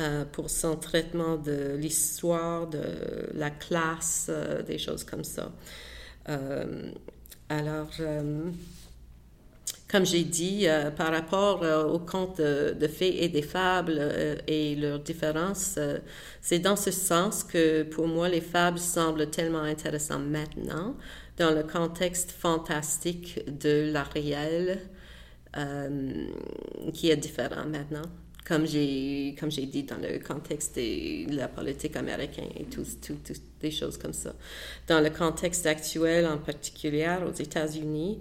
euh, 0.00 0.24
pour 0.24 0.50
son 0.50 0.74
traitement 0.74 1.36
de 1.36 1.76
l'histoire, 1.76 2.66
de 2.66 2.82
la 3.32 3.50
classe, 3.50 4.26
euh, 4.28 4.60
des 4.62 4.76
choses 4.76 5.04
comme 5.04 5.22
ça. 5.22 5.52
Euh, 6.28 6.90
alors, 7.48 7.90
comme 9.88 10.04
j'ai 10.04 10.24
dit, 10.24 10.66
par 10.96 11.12
rapport 11.12 11.62
aux 11.92 12.00
contes 12.00 12.40
de, 12.40 12.88
fées 12.88 13.22
et 13.22 13.28
des 13.28 13.42
fables 13.42 14.00
et 14.48 14.74
leurs 14.74 14.98
différences, 14.98 15.78
c'est 16.40 16.58
dans 16.58 16.74
ce 16.74 16.90
sens 16.90 17.44
que 17.44 17.84
pour 17.84 18.08
moi 18.08 18.28
les 18.28 18.40
fables 18.40 18.78
semblent 18.78 19.30
tellement 19.30 19.62
intéressantes 19.62 20.24
maintenant 20.26 20.96
dans 21.36 21.54
le 21.54 21.62
contexte 21.62 22.32
fantastique 22.32 23.44
de 23.60 23.92
la 23.92 24.02
réelle 24.02 24.80
qui 26.94 27.10
est 27.10 27.16
différent 27.16 27.66
maintenant. 27.66 28.08
Comme 28.46 28.66
j'ai, 28.66 29.34
comme 29.40 29.50
j'ai 29.50 29.64
dit 29.64 29.84
dans 29.84 29.96
le 29.96 30.18
contexte 30.18 30.76
de 30.76 31.34
la 31.34 31.48
politique 31.48 31.96
américaine 31.96 32.50
et 32.58 32.64
tout, 32.64 32.84
tout, 33.00 33.16
des 33.60 33.70
choses 33.70 33.96
comme 33.96 34.12
ça. 34.12 34.34
Dans 34.86 35.00
le 35.00 35.08
contexte 35.08 35.64
actuel, 35.64 36.26
en 36.26 36.36
particulier 36.36 37.16
aux 37.26 37.32
États-Unis, 37.32 38.18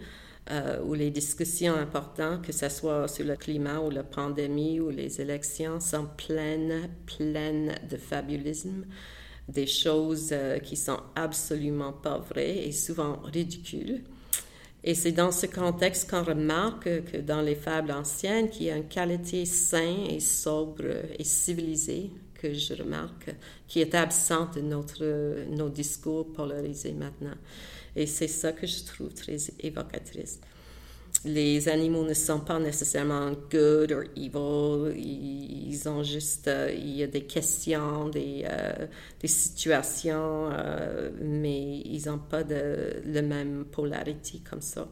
euh, 0.52 0.82
où 0.84 0.94
les 0.94 1.10
discussions 1.10 1.76
importantes, 1.76 2.46
que 2.46 2.52
ce 2.52 2.68
soit 2.68 3.08
sur 3.08 3.26
le 3.26 3.38
climat 3.38 3.80
ou 3.80 3.90
la 3.90 4.04
pandémie 4.04 4.80
ou 4.80 4.90
les 4.90 5.22
élections, 5.22 5.80
sont 5.80 6.08
pleines, 6.18 6.90
pleines 7.06 7.76
de 7.90 7.96
fabulisme, 7.96 8.86
des 9.48 9.68
choses 9.68 10.30
euh, 10.34 10.60
qui 10.60 10.76
sont 10.76 11.00
absolument 11.16 11.94
pas 11.94 12.18
vraies 12.18 12.68
et 12.68 12.72
souvent 12.74 13.22
ridicules. 13.24 14.04
Et 14.84 14.96
c'est 14.96 15.14
dans 15.14 15.32
ce 15.32 15.46
contexte 15.46 16.10
qu'on 16.10 16.24
remarque 16.24 17.06
que 17.06 17.18
dans 17.18 17.42
les 17.42 17.56
fables 17.56 17.92
anciennes, 17.92 18.50
qu'il 18.50 18.66
y 18.66 18.72
a 18.72 18.76
une 18.76 18.88
qualité 18.88 19.46
saine 19.46 20.08
et 20.10 20.20
sobre 20.20 20.86
et 21.18 21.24
civilisée 21.24 22.12
que 22.34 22.54
je 22.54 22.74
remarque, 22.74 23.34
qui 23.68 23.80
est 23.80 23.96
absente 23.96 24.56
de 24.56 24.62
notre, 24.62 25.46
nos 25.50 25.70
discours 25.70 26.34
polarisés 26.34 26.92
maintenant. 26.92 27.36
Et 27.96 28.06
c'est 28.06 28.28
ça 28.28 28.52
que 28.52 28.68
je 28.68 28.84
trouve 28.84 29.14
très 29.14 29.38
évocatrice. 29.62 30.40
Les 31.26 31.70
animaux 31.70 32.04
ne 32.04 32.14
sont 32.14 32.42
pas 32.42 32.60
nécessairement 32.60 33.32
good 33.50 33.94
or 33.94 34.04
evil. 34.18 34.94
Ils 34.98 35.88
ont 35.88 36.04
juste, 36.04 36.50
euh, 36.50 36.70
il 36.76 36.98
y 36.98 37.04
a 37.04 37.08
des 37.08 37.24
questions, 37.24 38.10
des, 38.10 38.46
euh, 38.46 38.88
des 39.22 39.30
situations, 39.30 40.50
euh, 40.52 41.12
mais 41.22 41.80
ils 41.80 42.04
n'ont 42.08 42.20
pas 42.20 42.44
de 42.44 43.02
la 43.06 43.22
même 43.22 43.64
polarité 43.72 44.42
comme 44.50 44.62
ça. 44.62 44.90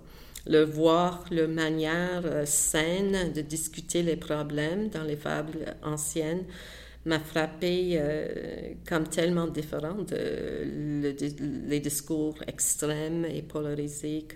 Le 0.47 0.63
voir, 0.63 1.25
leur 1.31 1.49
manière 1.49 2.23
saine 2.45 3.33
de 3.33 3.41
discuter 3.41 4.01
les 4.01 4.15
problèmes 4.15 4.87
dans 4.89 5.03
les 5.03 5.17
fables 5.17 5.75
anciennes, 5.83 6.45
m'a 7.05 7.19
frappé 7.19 7.93
euh, 7.93 8.73
comme 8.87 9.07
tellement 9.07 9.47
différent 9.47 10.03
de 10.03 11.09
les 11.67 11.79
discours 11.79 12.35
extrêmes 12.47 13.25
et 13.25 13.41
polarisés 13.41 14.27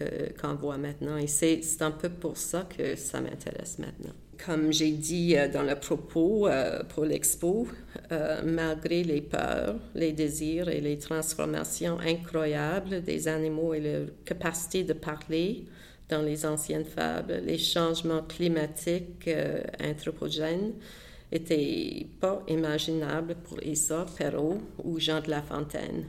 qu'on 0.41 0.56
voit 0.56 0.78
maintenant. 0.78 1.17
Et 1.17 1.28
c'est 1.28 1.62
un 1.82 1.91
peu 1.91 2.10
pour 2.10 2.38
ça 2.38 2.67
que 2.78 2.95
ça 2.95 3.21
m'intéresse 3.21 3.78
maintenant. 3.78 4.13
Comme 4.43 4.73
j'ai 4.73 4.91
dit 4.91 5.38
euh, 5.38 5.47
dans 5.47 5.63
le 5.63 5.75
propos 5.75 6.47
euh, 6.47 6.84
pour 6.84 7.06
l'expo, 7.06 7.67
malgré 8.43 9.04
les 9.04 9.21
peurs, 9.21 9.75
les 9.93 10.12
désirs 10.12 10.69
et 10.69 10.82
les 10.82 10.97
transformations 10.97 11.97
incroyables 11.99 13.01
des 13.01 13.28
animaux 13.28 13.73
et 13.73 13.80
leur 13.80 14.08
capacité 14.25 14.84
de 14.84 14.93
parler 14.93 15.65
dans 16.10 16.21
les 16.21 16.45
anciennes 16.45 16.86
fables, 16.86 17.41
les 17.45 17.58
changements 17.58 18.21
climatiques 18.21 19.30
anthropogènes, 19.84 20.73
était 21.36 22.08
pas 22.19 22.43
imaginable 22.48 23.36
pour 23.43 23.62
Issa, 23.63 24.06
Perrault 24.17 24.62
ou 24.84 25.00
Jean 25.00 25.21
de 25.21 25.30
La 25.30 25.41
Fontaine. 25.41 26.06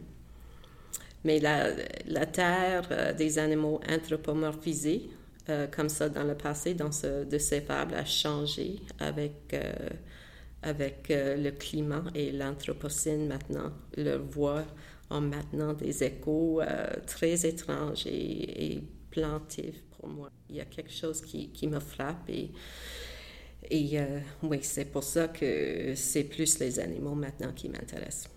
Mais 1.25 1.41
la, 1.41 1.71
la 2.07 2.27
terre 2.27 2.89
euh, 2.91 3.13
des 3.13 3.39
animaux 3.39 3.81
anthropomorphisés, 3.89 5.11
euh, 5.49 5.67
comme 5.67 5.89
ça 5.89 6.09
dans 6.09 6.25
le 6.25 6.35
passé, 6.37 6.75
dans 6.75 6.93
ce, 6.93 7.25
de 7.25 7.39
ces 7.39 7.61
fables, 7.61 7.95
a 7.95 8.05
changé 8.05 8.77
avec, 8.99 9.53
euh, 9.53 9.73
avec 10.63 11.07
le 11.09 11.51
climat 11.51 12.05
et 12.15 12.33
l'anthropocène 12.33 13.27
maintenant. 13.27 13.73
Leur 13.97 14.23
voix 14.23 14.65
ont 15.11 15.21
maintenant 15.21 15.73
des 15.73 16.03
échos 16.03 16.61
très 17.07 17.47
étranges 17.47 18.07
et, 18.07 18.75
et 18.75 18.83
pour 19.97 20.09
moi. 20.09 20.31
Il 20.51 20.57
y 20.57 20.61
a 20.61 20.65
quelque 20.65 20.93
chose 20.93 21.21
qui, 21.21 21.49
qui 21.51 21.67
me 21.67 21.81
frappe 21.81 22.29
et 22.29 22.51
et 23.71 23.99
euh, 23.99 24.21
oui, 24.43 24.59
c'est 24.63 24.85
pour 24.87 25.03
ça 25.03 25.29
que 25.29 25.95
c'est 25.95 26.25
plus 26.25 26.59
les 26.59 26.79
animaux 26.79 27.15
maintenant 27.15 27.53
qui 27.53 27.69
m'intéressent. 27.69 28.31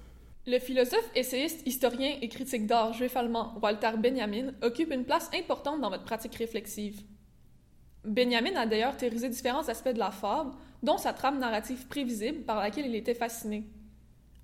Le 0.48 0.58
philosophe, 0.58 1.10
essayiste, 1.16 1.62
historien 1.68 2.16
et 2.22 2.28
critique 2.28 2.66
d'art 2.66 2.94
juif 2.94 3.16
allemand 3.16 3.54
Walter 3.62 3.92
Benjamin 3.98 4.54
occupe 4.64 4.92
une 4.92 5.06
place 5.06 5.30
importante 5.34 5.82
dans 5.82 5.90
votre 5.90 6.06
pratique 6.06 6.36
réflexive. 6.36 7.02
Benjamin 8.04 8.56
a 8.56 8.66
d'ailleurs 8.66 8.98
théorisé 8.98 9.30
différents 9.30 9.68
aspects 9.68 9.94
de 9.94 10.00
la 10.00 10.12
fable, 10.12 10.52
dont 10.82 10.98
sa 10.98 11.14
trame 11.14 11.38
narrative 11.38 11.86
prévisible 11.88 12.44
par 12.46 12.60
laquelle 12.60 12.88
il 12.88 12.96
était 12.96 13.14
fasciné. 13.14 13.66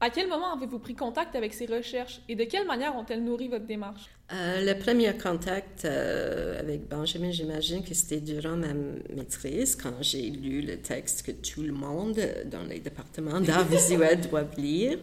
À 0.02 0.10
quel 0.10 0.28
moment 0.28 0.54
avez-vous 0.56 0.80
pris 0.80 0.94
contact 0.94 1.36
avec 1.36 1.54
ces 1.54 1.66
recherches 1.66 2.20
et 2.28 2.36
de 2.36 2.44
quelle 2.44 2.68
manière 2.68 2.96
ont-elles 2.98 3.24
nourri 3.24 3.48
votre 3.48 3.66
démarche? 3.66 4.10
Euh, 4.34 4.66
le 4.66 4.78
premier 4.78 5.16
contact 5.16 5.86
euh, 5.86 6.60
avec 6.60 6.90
Benjamin, 6.90 7.32
j'imagine 7.32 7.84
que 7.84 7.94
c'était 7.94 8.20
durant 8.20 8.58
ma 8.58 8.74
maîtrise, 9.16 9.76
quand 9.76 9.94
j'ai 10.02 10.30
lu 10.32 10.62
le 10.62 10.78
texte 10.78 11.26
que 11.26 11.32
tout 11.32 11.62
le 11.62 11.72
monde 11.72 12.20
dans 12.52 12.64
les 12.64 12.80
départements 12.80 13.40
d'art 13.40 13.66
visuel 13.70 14.20
doit 14.22 14.46
lire. 14.58 14.98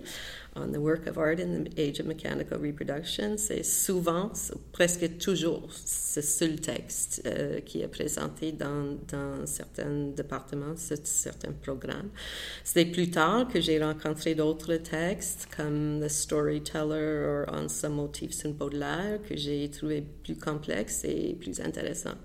On 0.55 0.73
the 0.73 0.81
work 0.81 1.07
of 1.07 1.17
art 1.17 1.41
in 1.41 1.65
the 1.65 1.81
age 1.81 1.99
of 1.99 2.07
mechanical 2.07 2.59
reproduction, 2.59 3.39
c'est 3.39 3.63
souvent, 3.63 4.31
presque 4.73 5.19
toujours, 5.19 5.69
ce 5.73 6.21
seul 6.21 6.57
texte 6.57 7.23
euh, 7.27 7.61
qui 7.61 7.81
est 7.81 7.89
présenté 7.89 8.53
dans, 8.53 8.99
certains 9.47 10.09
départements, 10.15 10.77
certains 10.77 11.53
programmes. 11.53 12.11
C'est 12.65 12.85
plus 12.85 13.11
tard 13.11 13.49
que 13.49 13.61
j'ai 13.61 13.83
rencontré 13.83 14.35
d'autres 14.35 14.77
textes 14.77 15.49
comme 15.57 16.01
The 16.01 16.09
Storyteller 16.09 17.45
ou 17.49 17.51
On 17.51 17.69
Some 17.69 17.95
Motifs 17.95 18.45
in 18.45 18.51
Baudelaire 18.51 19.21
que 19.27 19.37
j'ai 19.37 19.71
trouvé 19.71 20.05
plus 20.23 20.37
complexes 20.37 21.05
et 21.05 21.35
plus 21.41 21.61
intéressants. 21.61 22.19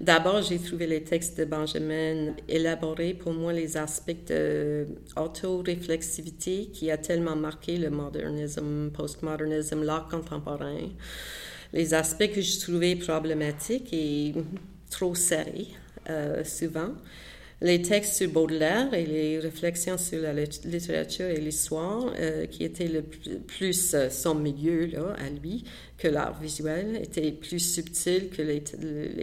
D'abord, 0.00 0.42
j'ai 0.42 0.60
trouvé 0.60 0.86
les 0.86 1.02
textes 1.02 1.38
de 1.40 1.44
Benjamin 1.44 2.34
élaborer 2.48 3.14
pour 3.14 3.32
moi 3.32 3.52
les 3.52 3.76
aspects 3.76 4.28
de 4.28 4.86
auto-réflexivité 5.16 6.70
qui 6.72 6.92
a 6.92 6.96
tellement 6.96 7.34
marqué 7.34 7.78
le 7.78 7.90
modernisme, 7.90 8.90
postmodernisme, 8.92 9.82
l'art 9.82 10.06
contemporain. 10.08 10.88
Les 11.72 11.94
aspects 11.94 12.30
que 12.32 12.40
je 12.40 12.60
trouvais 12.60 12.94
problématiques 12.94 13.92
et 13.92 14.34
trop 14.88 15.16
serrés, 15.16 15.66
euh, 16.08 16.44
souvent 16.44 16.94
les 17.60 17.82
textes 17.82 18.14
sur 18.14 18.30
Baudelaire 18.30 18.94
et 18.94 19.04
les 19.04 19.38
réflexions 19.40 19.98
sur 19.98 20.20
la 20.20 20.32
littérature 20.32 21.26
et 21.26 21.40
l'histoire, 21.40 22.12
euh, 22.16 22.46
qui 22.46 22.62
étaient 22.62 22.86
le 22.86 23.02
plus, 23.02 23.94
euh, 23.94 24.10
son 24.10 24.36
milieu 24.36 24.86
là, 24.86 25.16
à 25.18 25.28
lui 25.28 25.64
que 25.96 26.06
l'art 26.06 26.40
visuel, 26.40 27.00
étaient 27.02 27.32
plus 27.32 27.58
subtils 27.58 28.28
que 28.30 28.42
les, 28.42 28.62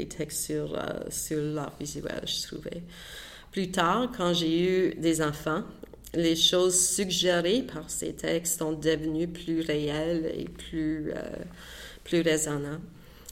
textes 0.08 0.46
sur, 0.46 0.76
euh, 0.76 1.06
sur 1.10 1.42
l'art 1.42 1.76
visuel, 1.80 2.22
je 2.26 2.48
trouvais. 2.48 2.84
Plus 3.54 3.72
tard, 3.72 4.12
quand 4.18 4.34
j'ai 4.34 4.90
eu 4.90 4.96
des 4.96 5.22
enfants, 5.22 5.64
les 6.14 6.36
choses 6.36 6.78
suggérées 6.78 7.62
par 7.62 7.90
ces 7.90 8.14
textes 8.14 8.60
sont 8.60 8.74
devenues 8.74 9.28
plus 9.28 9.62
réelles 9.62 10.32
et 10.38 10.46
plus, 10.46 11.14
plus 12.04 12.22
raisonnables 12.22 12.82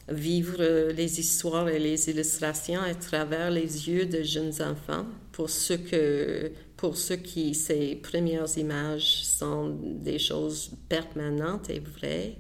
vivre 0.09 0.91
les 0.91 1.19
histoires 1.19 1.69
et 1.69 1.79
les 1.79 2.09
illustrations 2.09 2.81
à 2.81 2.93
travers 2.93 3.49
les 3.49 3.89
yeux 3.89 4.05
de 4.05 4.21
jeunes 4.21 4.61
enfants 4.61 5.05
pour 5.31 5.49
ceux 5.49 5.77
que 5.77 6.51
pour 6.75 6.97
ceux 6.97 7.15
qui 7.15 7.55
ces 7.55 7.95
premières 7.95 8.57
images 8.57 9.23
sont 9.23 9.69
des 9.81 10.19
choses 10.19 10.71
permanentes 10.89 11.69
et 11.69 11.79
vraies 11.79 12.35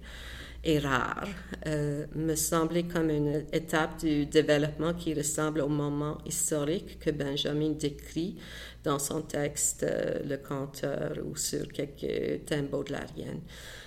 et 0.65 0.79
rares 0.79 1.27
euh, 1.65 2.05
me 2.15 2.35
semblait 2.35 2.83
comme 2.83 3.09
une 3.09 3.45
étape 3.51 3.99
du 3.99 4.25
développement 4.25 4.93
qui 4.93 5.13
ressemble 5.13 5.61
au 5.61 5.67
moment 5.67 6.17
historique 6.25 6.99
que 6.99 7.11
Benjamin 7.11 7.71
décrit 7.71 8.37
dans 8.83 8.99
son 8.99 9.21
texte 9.21 9.83
euh, 9.83 10.19
Le 10.25 10.37
Conteur 10.37 11.17
ou 11.25 11.35
sur 11.35 11.67
quelques 11.67 12.45
thèmes 12.45 12.67
baudelairiens. 12.67 13.41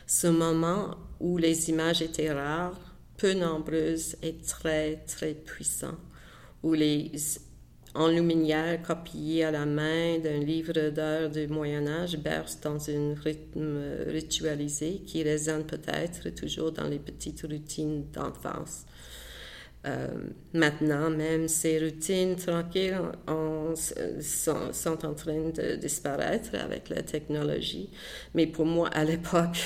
Ce 0.06 0.26
moment 0.26 0.96
où 1.18 1.38
les 1.38 1.70
images 1.70 2.02
étaient 2.02 2.32
rares 2.32 2.95
peu 3.16 3.32
nombreuses 3.32 4.16
et 4.22 4.36
très, 4.36 4.96
très 5.06 5.34
puissantes, 5.34 5.98
où 6.62 6.74
les 6.74 7.12
enluminères 7.94 8.82
copiées 8.82 9.44
à 9.44 9.50
la 9.50 9.64
main 9.64 10.18
d'un 10.18 10.38
livre 10.38 10.90
d'heures 10.90 11.30
du 11.30 11.46
Moyen 11.48 11.86
Âge 11.86 12.18
bercent 12.18 12.60
dans 12.60 12.90
un 12.90 13.14
rythme 13.14 13.80
ritualisé 14.08 15.02
qui 15.06 15.22
résonne 15.22 15.64
peut-être 15.64 16.28
toujours 16.30 16.72
dans 16.72 16.88
les 16.88 16.98
petites 16.98 17.42
routines 17.42 18.10
d'enfance. 18.12 18.84
Euh, 19.86 20.08
maintenant, 20.52 21.10
même 21.10 21.46
ces 21.46 21.78
routines 21.78 22.34
tranquilles 22.34 22.98
sont, 24.20 25.06
en 25.06 25.14
train 25.14 25.50
de 25.50 25.76
disparaître 25.76 26.56
avec 26.56 26.88
la 26.88 27.02
technologie. 27.02 27.90
Mais 28.34 28.46
pour 28.46 28.66
moi, 28.66 28.88
à 28.88 29.04
l'époque, 29.04 29.58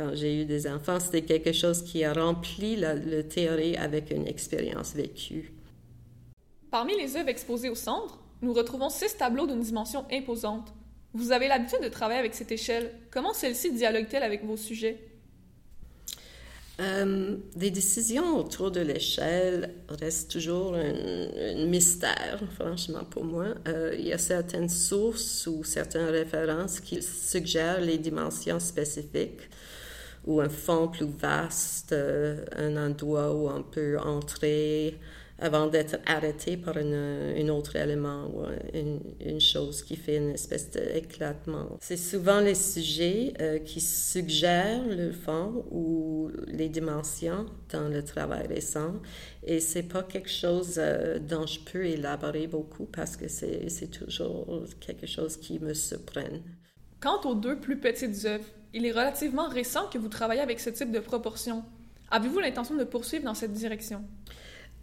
quand 0.00 0.14
j'ai 0.14 0.42
eu 0.42 0.44
des 0.46 0.66
enfants, 0.66 0.98
c'était 0.98 1.22
quelque 1.22 1.52
chose 1.52 1.82
qui 1.82 2.04
a 2.04 2.14
rempli 2.14 2.76
la, 2.76 2.94
le 2.94 3.22
théorie 3.28 3.76
avec 3.76 4.10
une 4.10 4.26
expérience 4.26 4.94
vécue. 4.94 5.52
Parmi 6.70 6.96
les 6.96 7.16
œuvres 7.16 7.28
exposées 7.28 7.68
au 7.68 7.74
centre, 7.74 8.18
nous 8.40 8.54
retrouvons 8.54 8.88
six 8.88 9.14
tableaux 9.16 9.46
d'une 9.46 9.60
dimension 9.60 10.06
imposante. 10.10 10.72
Vous 11.12 11.32
avez 11.32 11.48
l'habitude 11.48 11.82
de 11.82 11.88
travailler 11.88 12.20
avec 12.20 12.34
cette 12.34 12.50
échelle. 12.50 12.92
Comment 13.10 13.34
celle-ci 13.34 13.72
dialogue-t-elle 13.72 14.22
avec 14.22 14.42
vos 14.44 14.56
sujets? 14.56 15.06
Euh, 16.80 17.36
des 17.56 17.70
décisions 17.70 18.38
autour 18.38 18.70
de 18.70 18.80
l'échelle 18.80 19.74
restent 19.90 20.30
toujours 20.30 20.74
un, 20.76 21.66
mystère, 21.66 22.40
franchement, 22.54 23.04
pour 23.04 23.24
moi. 23.24 23.48
Euh, 23.68 23.94
il 23.98 24.06
y 24.06 24.14
a 24.14 24.18
certaines 24.18 24.70
sources 24.70 25.46
ou 25.46 25.62
certaines 25.62 26.08
références 26.08 26.80
qui 26.80 27.02
suggèrent 27.02 27.82
les 27.82 27.98
dimensions 27.98 28.60
spécifiques 28.60 29.50
ou 30.26 30.40
un 30.40 30.48
fond 30.48 30.88
plus 30.88 31.06
vaste, 31.06 31.92
euh, 31.92 32.44
un 32.56 32.76
endroit 32.76 33.34
où 33.34 33.48
on 33.48 33.62
peut 33.62 33.98
entrer 33.98 34.98
avant 35.40 35.66
d'être 35.66 35.98
arrêté 36.06 36.56
par 36.56 36.76
un 36.76 37.48
autre 37.48 37.76
élément 37.76 38.30
ou 38.34 38.44
une, 38.74 39.40
chose 39.40 39.82
qui 39.82 39.96
fait 39.96 40.18
une 40.18 40.32
espèce 40.32 40.70
d'éclatement. 40.70 41.78
C'est 41.80 41.96
souvent 41.96 42.40
les 42.40 42.54
sujets 42.54 43.32
euh, 43.40 43.58
qui 43.58 43.80
suggèrent 43.80 44.86
le 44.86 45.12
fond 45.12 45.64
ou 45.70 46.30
les 46.46 46.68
dimensions 46.68 47.46
dans 47.72 47.88
le 47.88 48.04
travail 48.04 48.46
récent 48.48 49.00
et 49.42 49.60
c'est 49.60 49.84
pas 49.84 50.02
quelque 50.02 50.28
chose 50.28 50.74
euh, 50.76 51.18
dont 51.18 51.46
je 51.46 51.60
peux 51.60 51.86
élaborer 51.86 52.46
beaucoup 52.46 52.84
parce 52.84 53.16
que 53.16 53.28
c'est 53.28 53.90
toujours 53.90 54.64
quelque 54.78 55.06
chose 55.06 55.38
qui 55.38 55.58
me 55.58 55.72
surprend. 55.72 56.20
Quant 57.00 57.20
aux 57.24 57.34
deux 57.34 57.56
plus 57.56 57.78
petites 57.78 58.26
œuvres, 58.26 58.44
il 58.74 58.84
est 58.84 58.92
relativement 58.92 59.48
récent 59.48 59.88
que 59.90 59.96
vous 59.96 60.08
travaillez 60.08 60.42
avec 60.42 60.60
ce 60.60 60.68
type 60.68 60.92
de 60.92 61.00
proportion. 61.00 61.64
Avez-vous 62.10 62.40
l'intention 62.40 62.76
de 62.76 62.84
poursuivre 62.84 63.24
dans 63.24 63.34
cette 63.34 63.54
direction? 63.54 64.04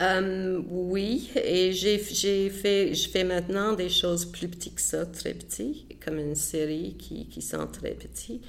Euh, 0.02 0.62
oui, 0.68 1.30
et 1.36 1.74
j'ai, 1.74 1.98
fait, 1.98 2.94
je 2.94 3.10
fais 3.10 3.24
maintenant 3.24 3.74
des 3.74 3.90
choses 3.90 4.26
plus 4.26 4.48
petites 4.48 4.76
que 4.76 4.82
ça, 4.82 5.06
très 5.06 5.34
petites, 5.34 6.04
comme 6.04 6.18
une 6.18 6.36
série 6.36 6.96
qui, 6.98 7.42
sont 7.42 7.68
très 7.68 7.92
petites. 7.92 8.44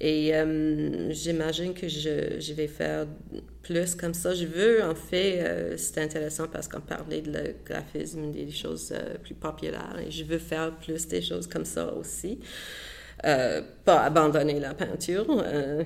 Et 0.00 0.34
euh, 0.34 1.12
j'imagine 1.12 1.74
que 1.74 1.88
je, 1.88 2.40
je, 2.40 2.52
vais 2.54 2.66
faire 2.66 3.06
plus 3.62 3.94
comme 3.94 4.14
ça. 4.14 4.34
Je 4.34 4.46
veux, 4.46 4.82
en 4.82 4.94
fait, 4.94 5.40
euh, 5.40 5.76
c'est 5.76 5.98
intéressant 5.98 6.48
parce 6.48 6.66
qu'on 6.66 6.80
parlait 6.80 7.20
de 7.20 7.30
le 7.30 7.54
graphisme, 7.64 8.32
des 8.32 8.50
choses 8.50 8.94
plus 9.22 9.34
populaires, 9.34 9.98
et 10.04 10.10
je 10.10 10.24
veux 10.24 10.38
faire 10.38 10.76
plus 10.78 11.06
des 11.08 11.22
choses 11.22 11.46
comme 11.46 11.66
ça 11.66 11.92
aussi. 11.94 12.38
Euh, 13.24 13.62
pas 13.84 14.00
abandonner 14.00 14.58
la 14.58 14.74
peinture 14.74 15.26
euh, 15.30 15.84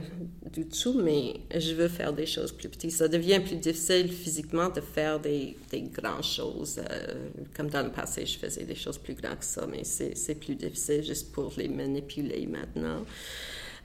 du 0.54 0.66
tout, 0.66 0.94
mais 0.94 1.34
je 1.54 1.74
veux 1.74 1.88
faire 1.88 2.14
des 2.14 2.24
choses 2.24 2.50
plus 2.50 2.70
petites. 2.70 2.92
Ça 2.92 3.08
devient 3.08 3.40
plus 3.40 3.56
difficile 3.56 4.10
physiquement 4.10 4.70
de 4.70 4.80
faire 4.80 5.20
des, 5.20 5.54
des 5.70 5.82
grandes 5.82 6.24
choses. 6.24 6.80
Euh, 6.90 7.28
comme 7.54 7.68
dans 7.68 7.82
le 7.82 7.90
passé, 7.90 8.24
je 8.24 8.38
faisais 8.38 8.64
des 8.64 8.74
choses 8.74 8.96
plus 8.96 9.12
grandes 9.12 9.38
que 9.38 9.44
ça, 9.44 9.66
mais 9.70 9.84
c'est 9.84 10.34
plus 10.36 10.54
difficile 10.54 11.04
juste 11.04 11.30
pour 11.32 11.52
les 11.58 11.68
manipuler 11.68 12.46
maintenant. 12.46 13.04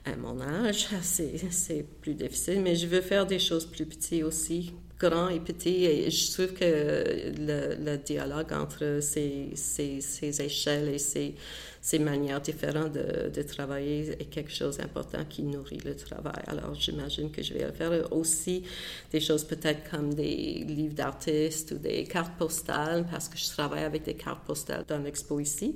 À 0.06 0.16
mon 0.16 0.40
âge, 0.40 0.88
c'est 1.02 1.84
plus 2.00 2.14
difficile, 2.14 2.62
mais 2.62 2.74
je 2.74 2.86
veux 2.86 3.02
faire 3.02 3.26
des 3.26 3.38
choses 3.38 3.66
plus 3.66 3.84
petites 3.84 4.24
aussi, 4.24 4.72
grand 5.02 5.28
et 5.28 5.40
petit. 5.40 5.84
Et 5.84 6.10
je 6.10 6.32
trouve 6.32 6.52
que 6.54 7.32
le, 7.38 7.96
dialogue 7.96 8.52
entre 8.52 9.00
ces, 9.00 9.50
ces, 9.54 10.42
échelles 10.42 10.88
et 10.88 10.98
ces 10.98 11.34
ces 11.82 11.98
manières 11.98 12.40
différentes 12.40 12.92
de, 12.92 13.42
travailler 13.42 14.12
est 14.12 14.30
quelque 14.30 14.52
chose 14.52 14.78
d'important 14.78 15.24
qui 15.28 15.42
nourrit 15.42 15.80
le 15.84 15.96
travail. 15.96 16.40
Alors, 16.46 16.76
j'imagine 16.76 17.32
que 17.32 17.42
je 17.42 17.54
vais 17.54 17.72
faire 17.72 18.12
aussi 18.12 18.62
des 19.10 19.18
choses 19.18 19.42
peut-être 19.42 19.90
comme 19.90 20.14
des 20.14 20.64
livres 20.64 20.94
d'artistes 20.94 21.72
ou 21.72 21.78
des 21.78 22.04
cartes 22.04 22.38
postales, 22.38 23.04
parce 23.10 23.28
que 23.28 23.36
je 23.36 23.48
travaille 23.48 23.82
avec 23.82 24.04
des 24.04 24.14
cartes 24.14 24.44
postales 24.46 24.84
dans 24.86 24.98
l'expo 24.98 25.40
ici. 25.40 25.74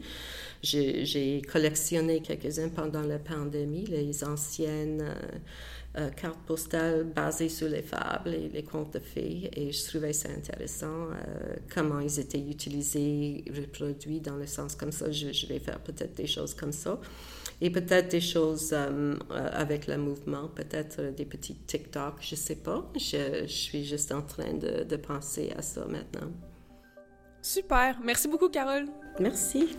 J'ai 0.62 1.42
collectionné 1.50 2.20
quelques-uns 2.20 2.68
pendant 2.68 3.02
la 3.02 3.18
pandémie, 3.18 3.86
les 3.86 4.22
anciennes... 4.22 5.02
Euh, 5.02 5.38
euh, 5.98 6.10
cartes 6.10 6.38
postales 6.46 7.04
basées 7.04 7.48
sur 7.48 7.68
les 7.68 7.80
fables 7.80 8.34
et 8.34 8.48
les 8.48 8.62
contes 8.62 8.92
de 8.94 8.98
fées. 8.98 9.50
Et 9.54 9.72
je 9.72 9.86
trouvais 9.88 10.12
ça 10.12 10.28
intéressant, 10.28 11.06
euh, 11.10 11.56
comment 11.74 12.00
ils 12.00 12.20
étaient 12.20 12.38
utilisés, 12.40 13.44
reproduits 13.56 14.20
dans 14.20 14.36
le 14.36 14.46
sens 14.46 14.74
comme 14.74 14.92
ça. 14.92 15.10
Je, 15.10 15.46
vais 15.46 15.58
faire 15.58 15.80
peut-être 15.80 16.14
des 16.14 16.26
choses 16.26 16.52
comme 16.52 16.72
ça. 16.72 17.00
Et 17.62 17.70
peut-être 17.70 18.08
des 18.10 18.20
choses 18.20 18.70
euh, 18.74 19.14
avec 19.30 19.86
le 19.86 19.96
mouvement, 19.96 20.48
peut-être 20.48 21.14
des 21.16 21.24
petits 21.24 21.54
TikTok, 21.54 22.16
je 22.20 22.34
ne 22.34 22.38
sais 22.38 22.56
pas. 22.56 22.84
Je, 22.94 23.44
je, 23.46 23.54
suis 23.54 23.84
juste 23.84 24.12
en 24.12 24.20
train 24.20 24.52
de, 24.52 24.84
de 24.84 24.96
penser 24.96 25.52
à 25.56 25.62
ça 25.62 25.86
maintenant. 25.86 26.30
Super. 27.40 27.98
Merci 28.04 28.28
beaucoup, 28.28 28.50
Carole. 28.50 28.86
Merci. 29.18 29.78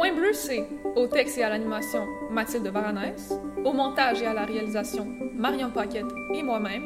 Point 0.00 0.14
bleu, 0.14 0.32
c'est 0.32 0.66
au 0.96 1.06
texte 1.08 1.36
et 1.36 1.42
à 1.42 1.50
l'animation 1.50 2.06
Mathilde 2.30 2.66
Varanès, 2.68 3.34
au 3.62 3.74
montage 3.74 4.22
et 4.22 4.26
à 4.26 4.32
la 4.32 4.46
réalisation 4.46 5.06
Marion 5.34 5.70
Paquette 5.70 6.06
et 6.32 6.42
moi-même, 6.42 6.84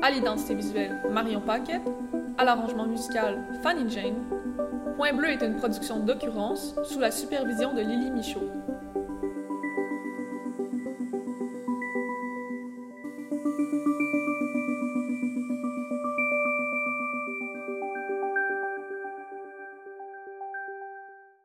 à 0.00 0.10
l'identité 0.10 0.54
visuelle 0.54 1.02
Marion 1.12 1.42
Paquette, 1.42 1.86
à 2.38 2.44
l'arrangement 2.46 2.86
musical 2.86 3.44
Fanny 3.62 3.90
Jane. 3.90 4.24
Point 4.96 5.12
Bleu 5.12 5.28
est 5.28 5.42
une 5.42 5.56
production 5.56 6.00
d'occurrence 6.00 6.74
sous 6.84 6.98
la 6.98 7.10
supervision 7.10 7.74
de 7.74 7.82
Lily 7.82 8.10
Michaud. 8.10 8.50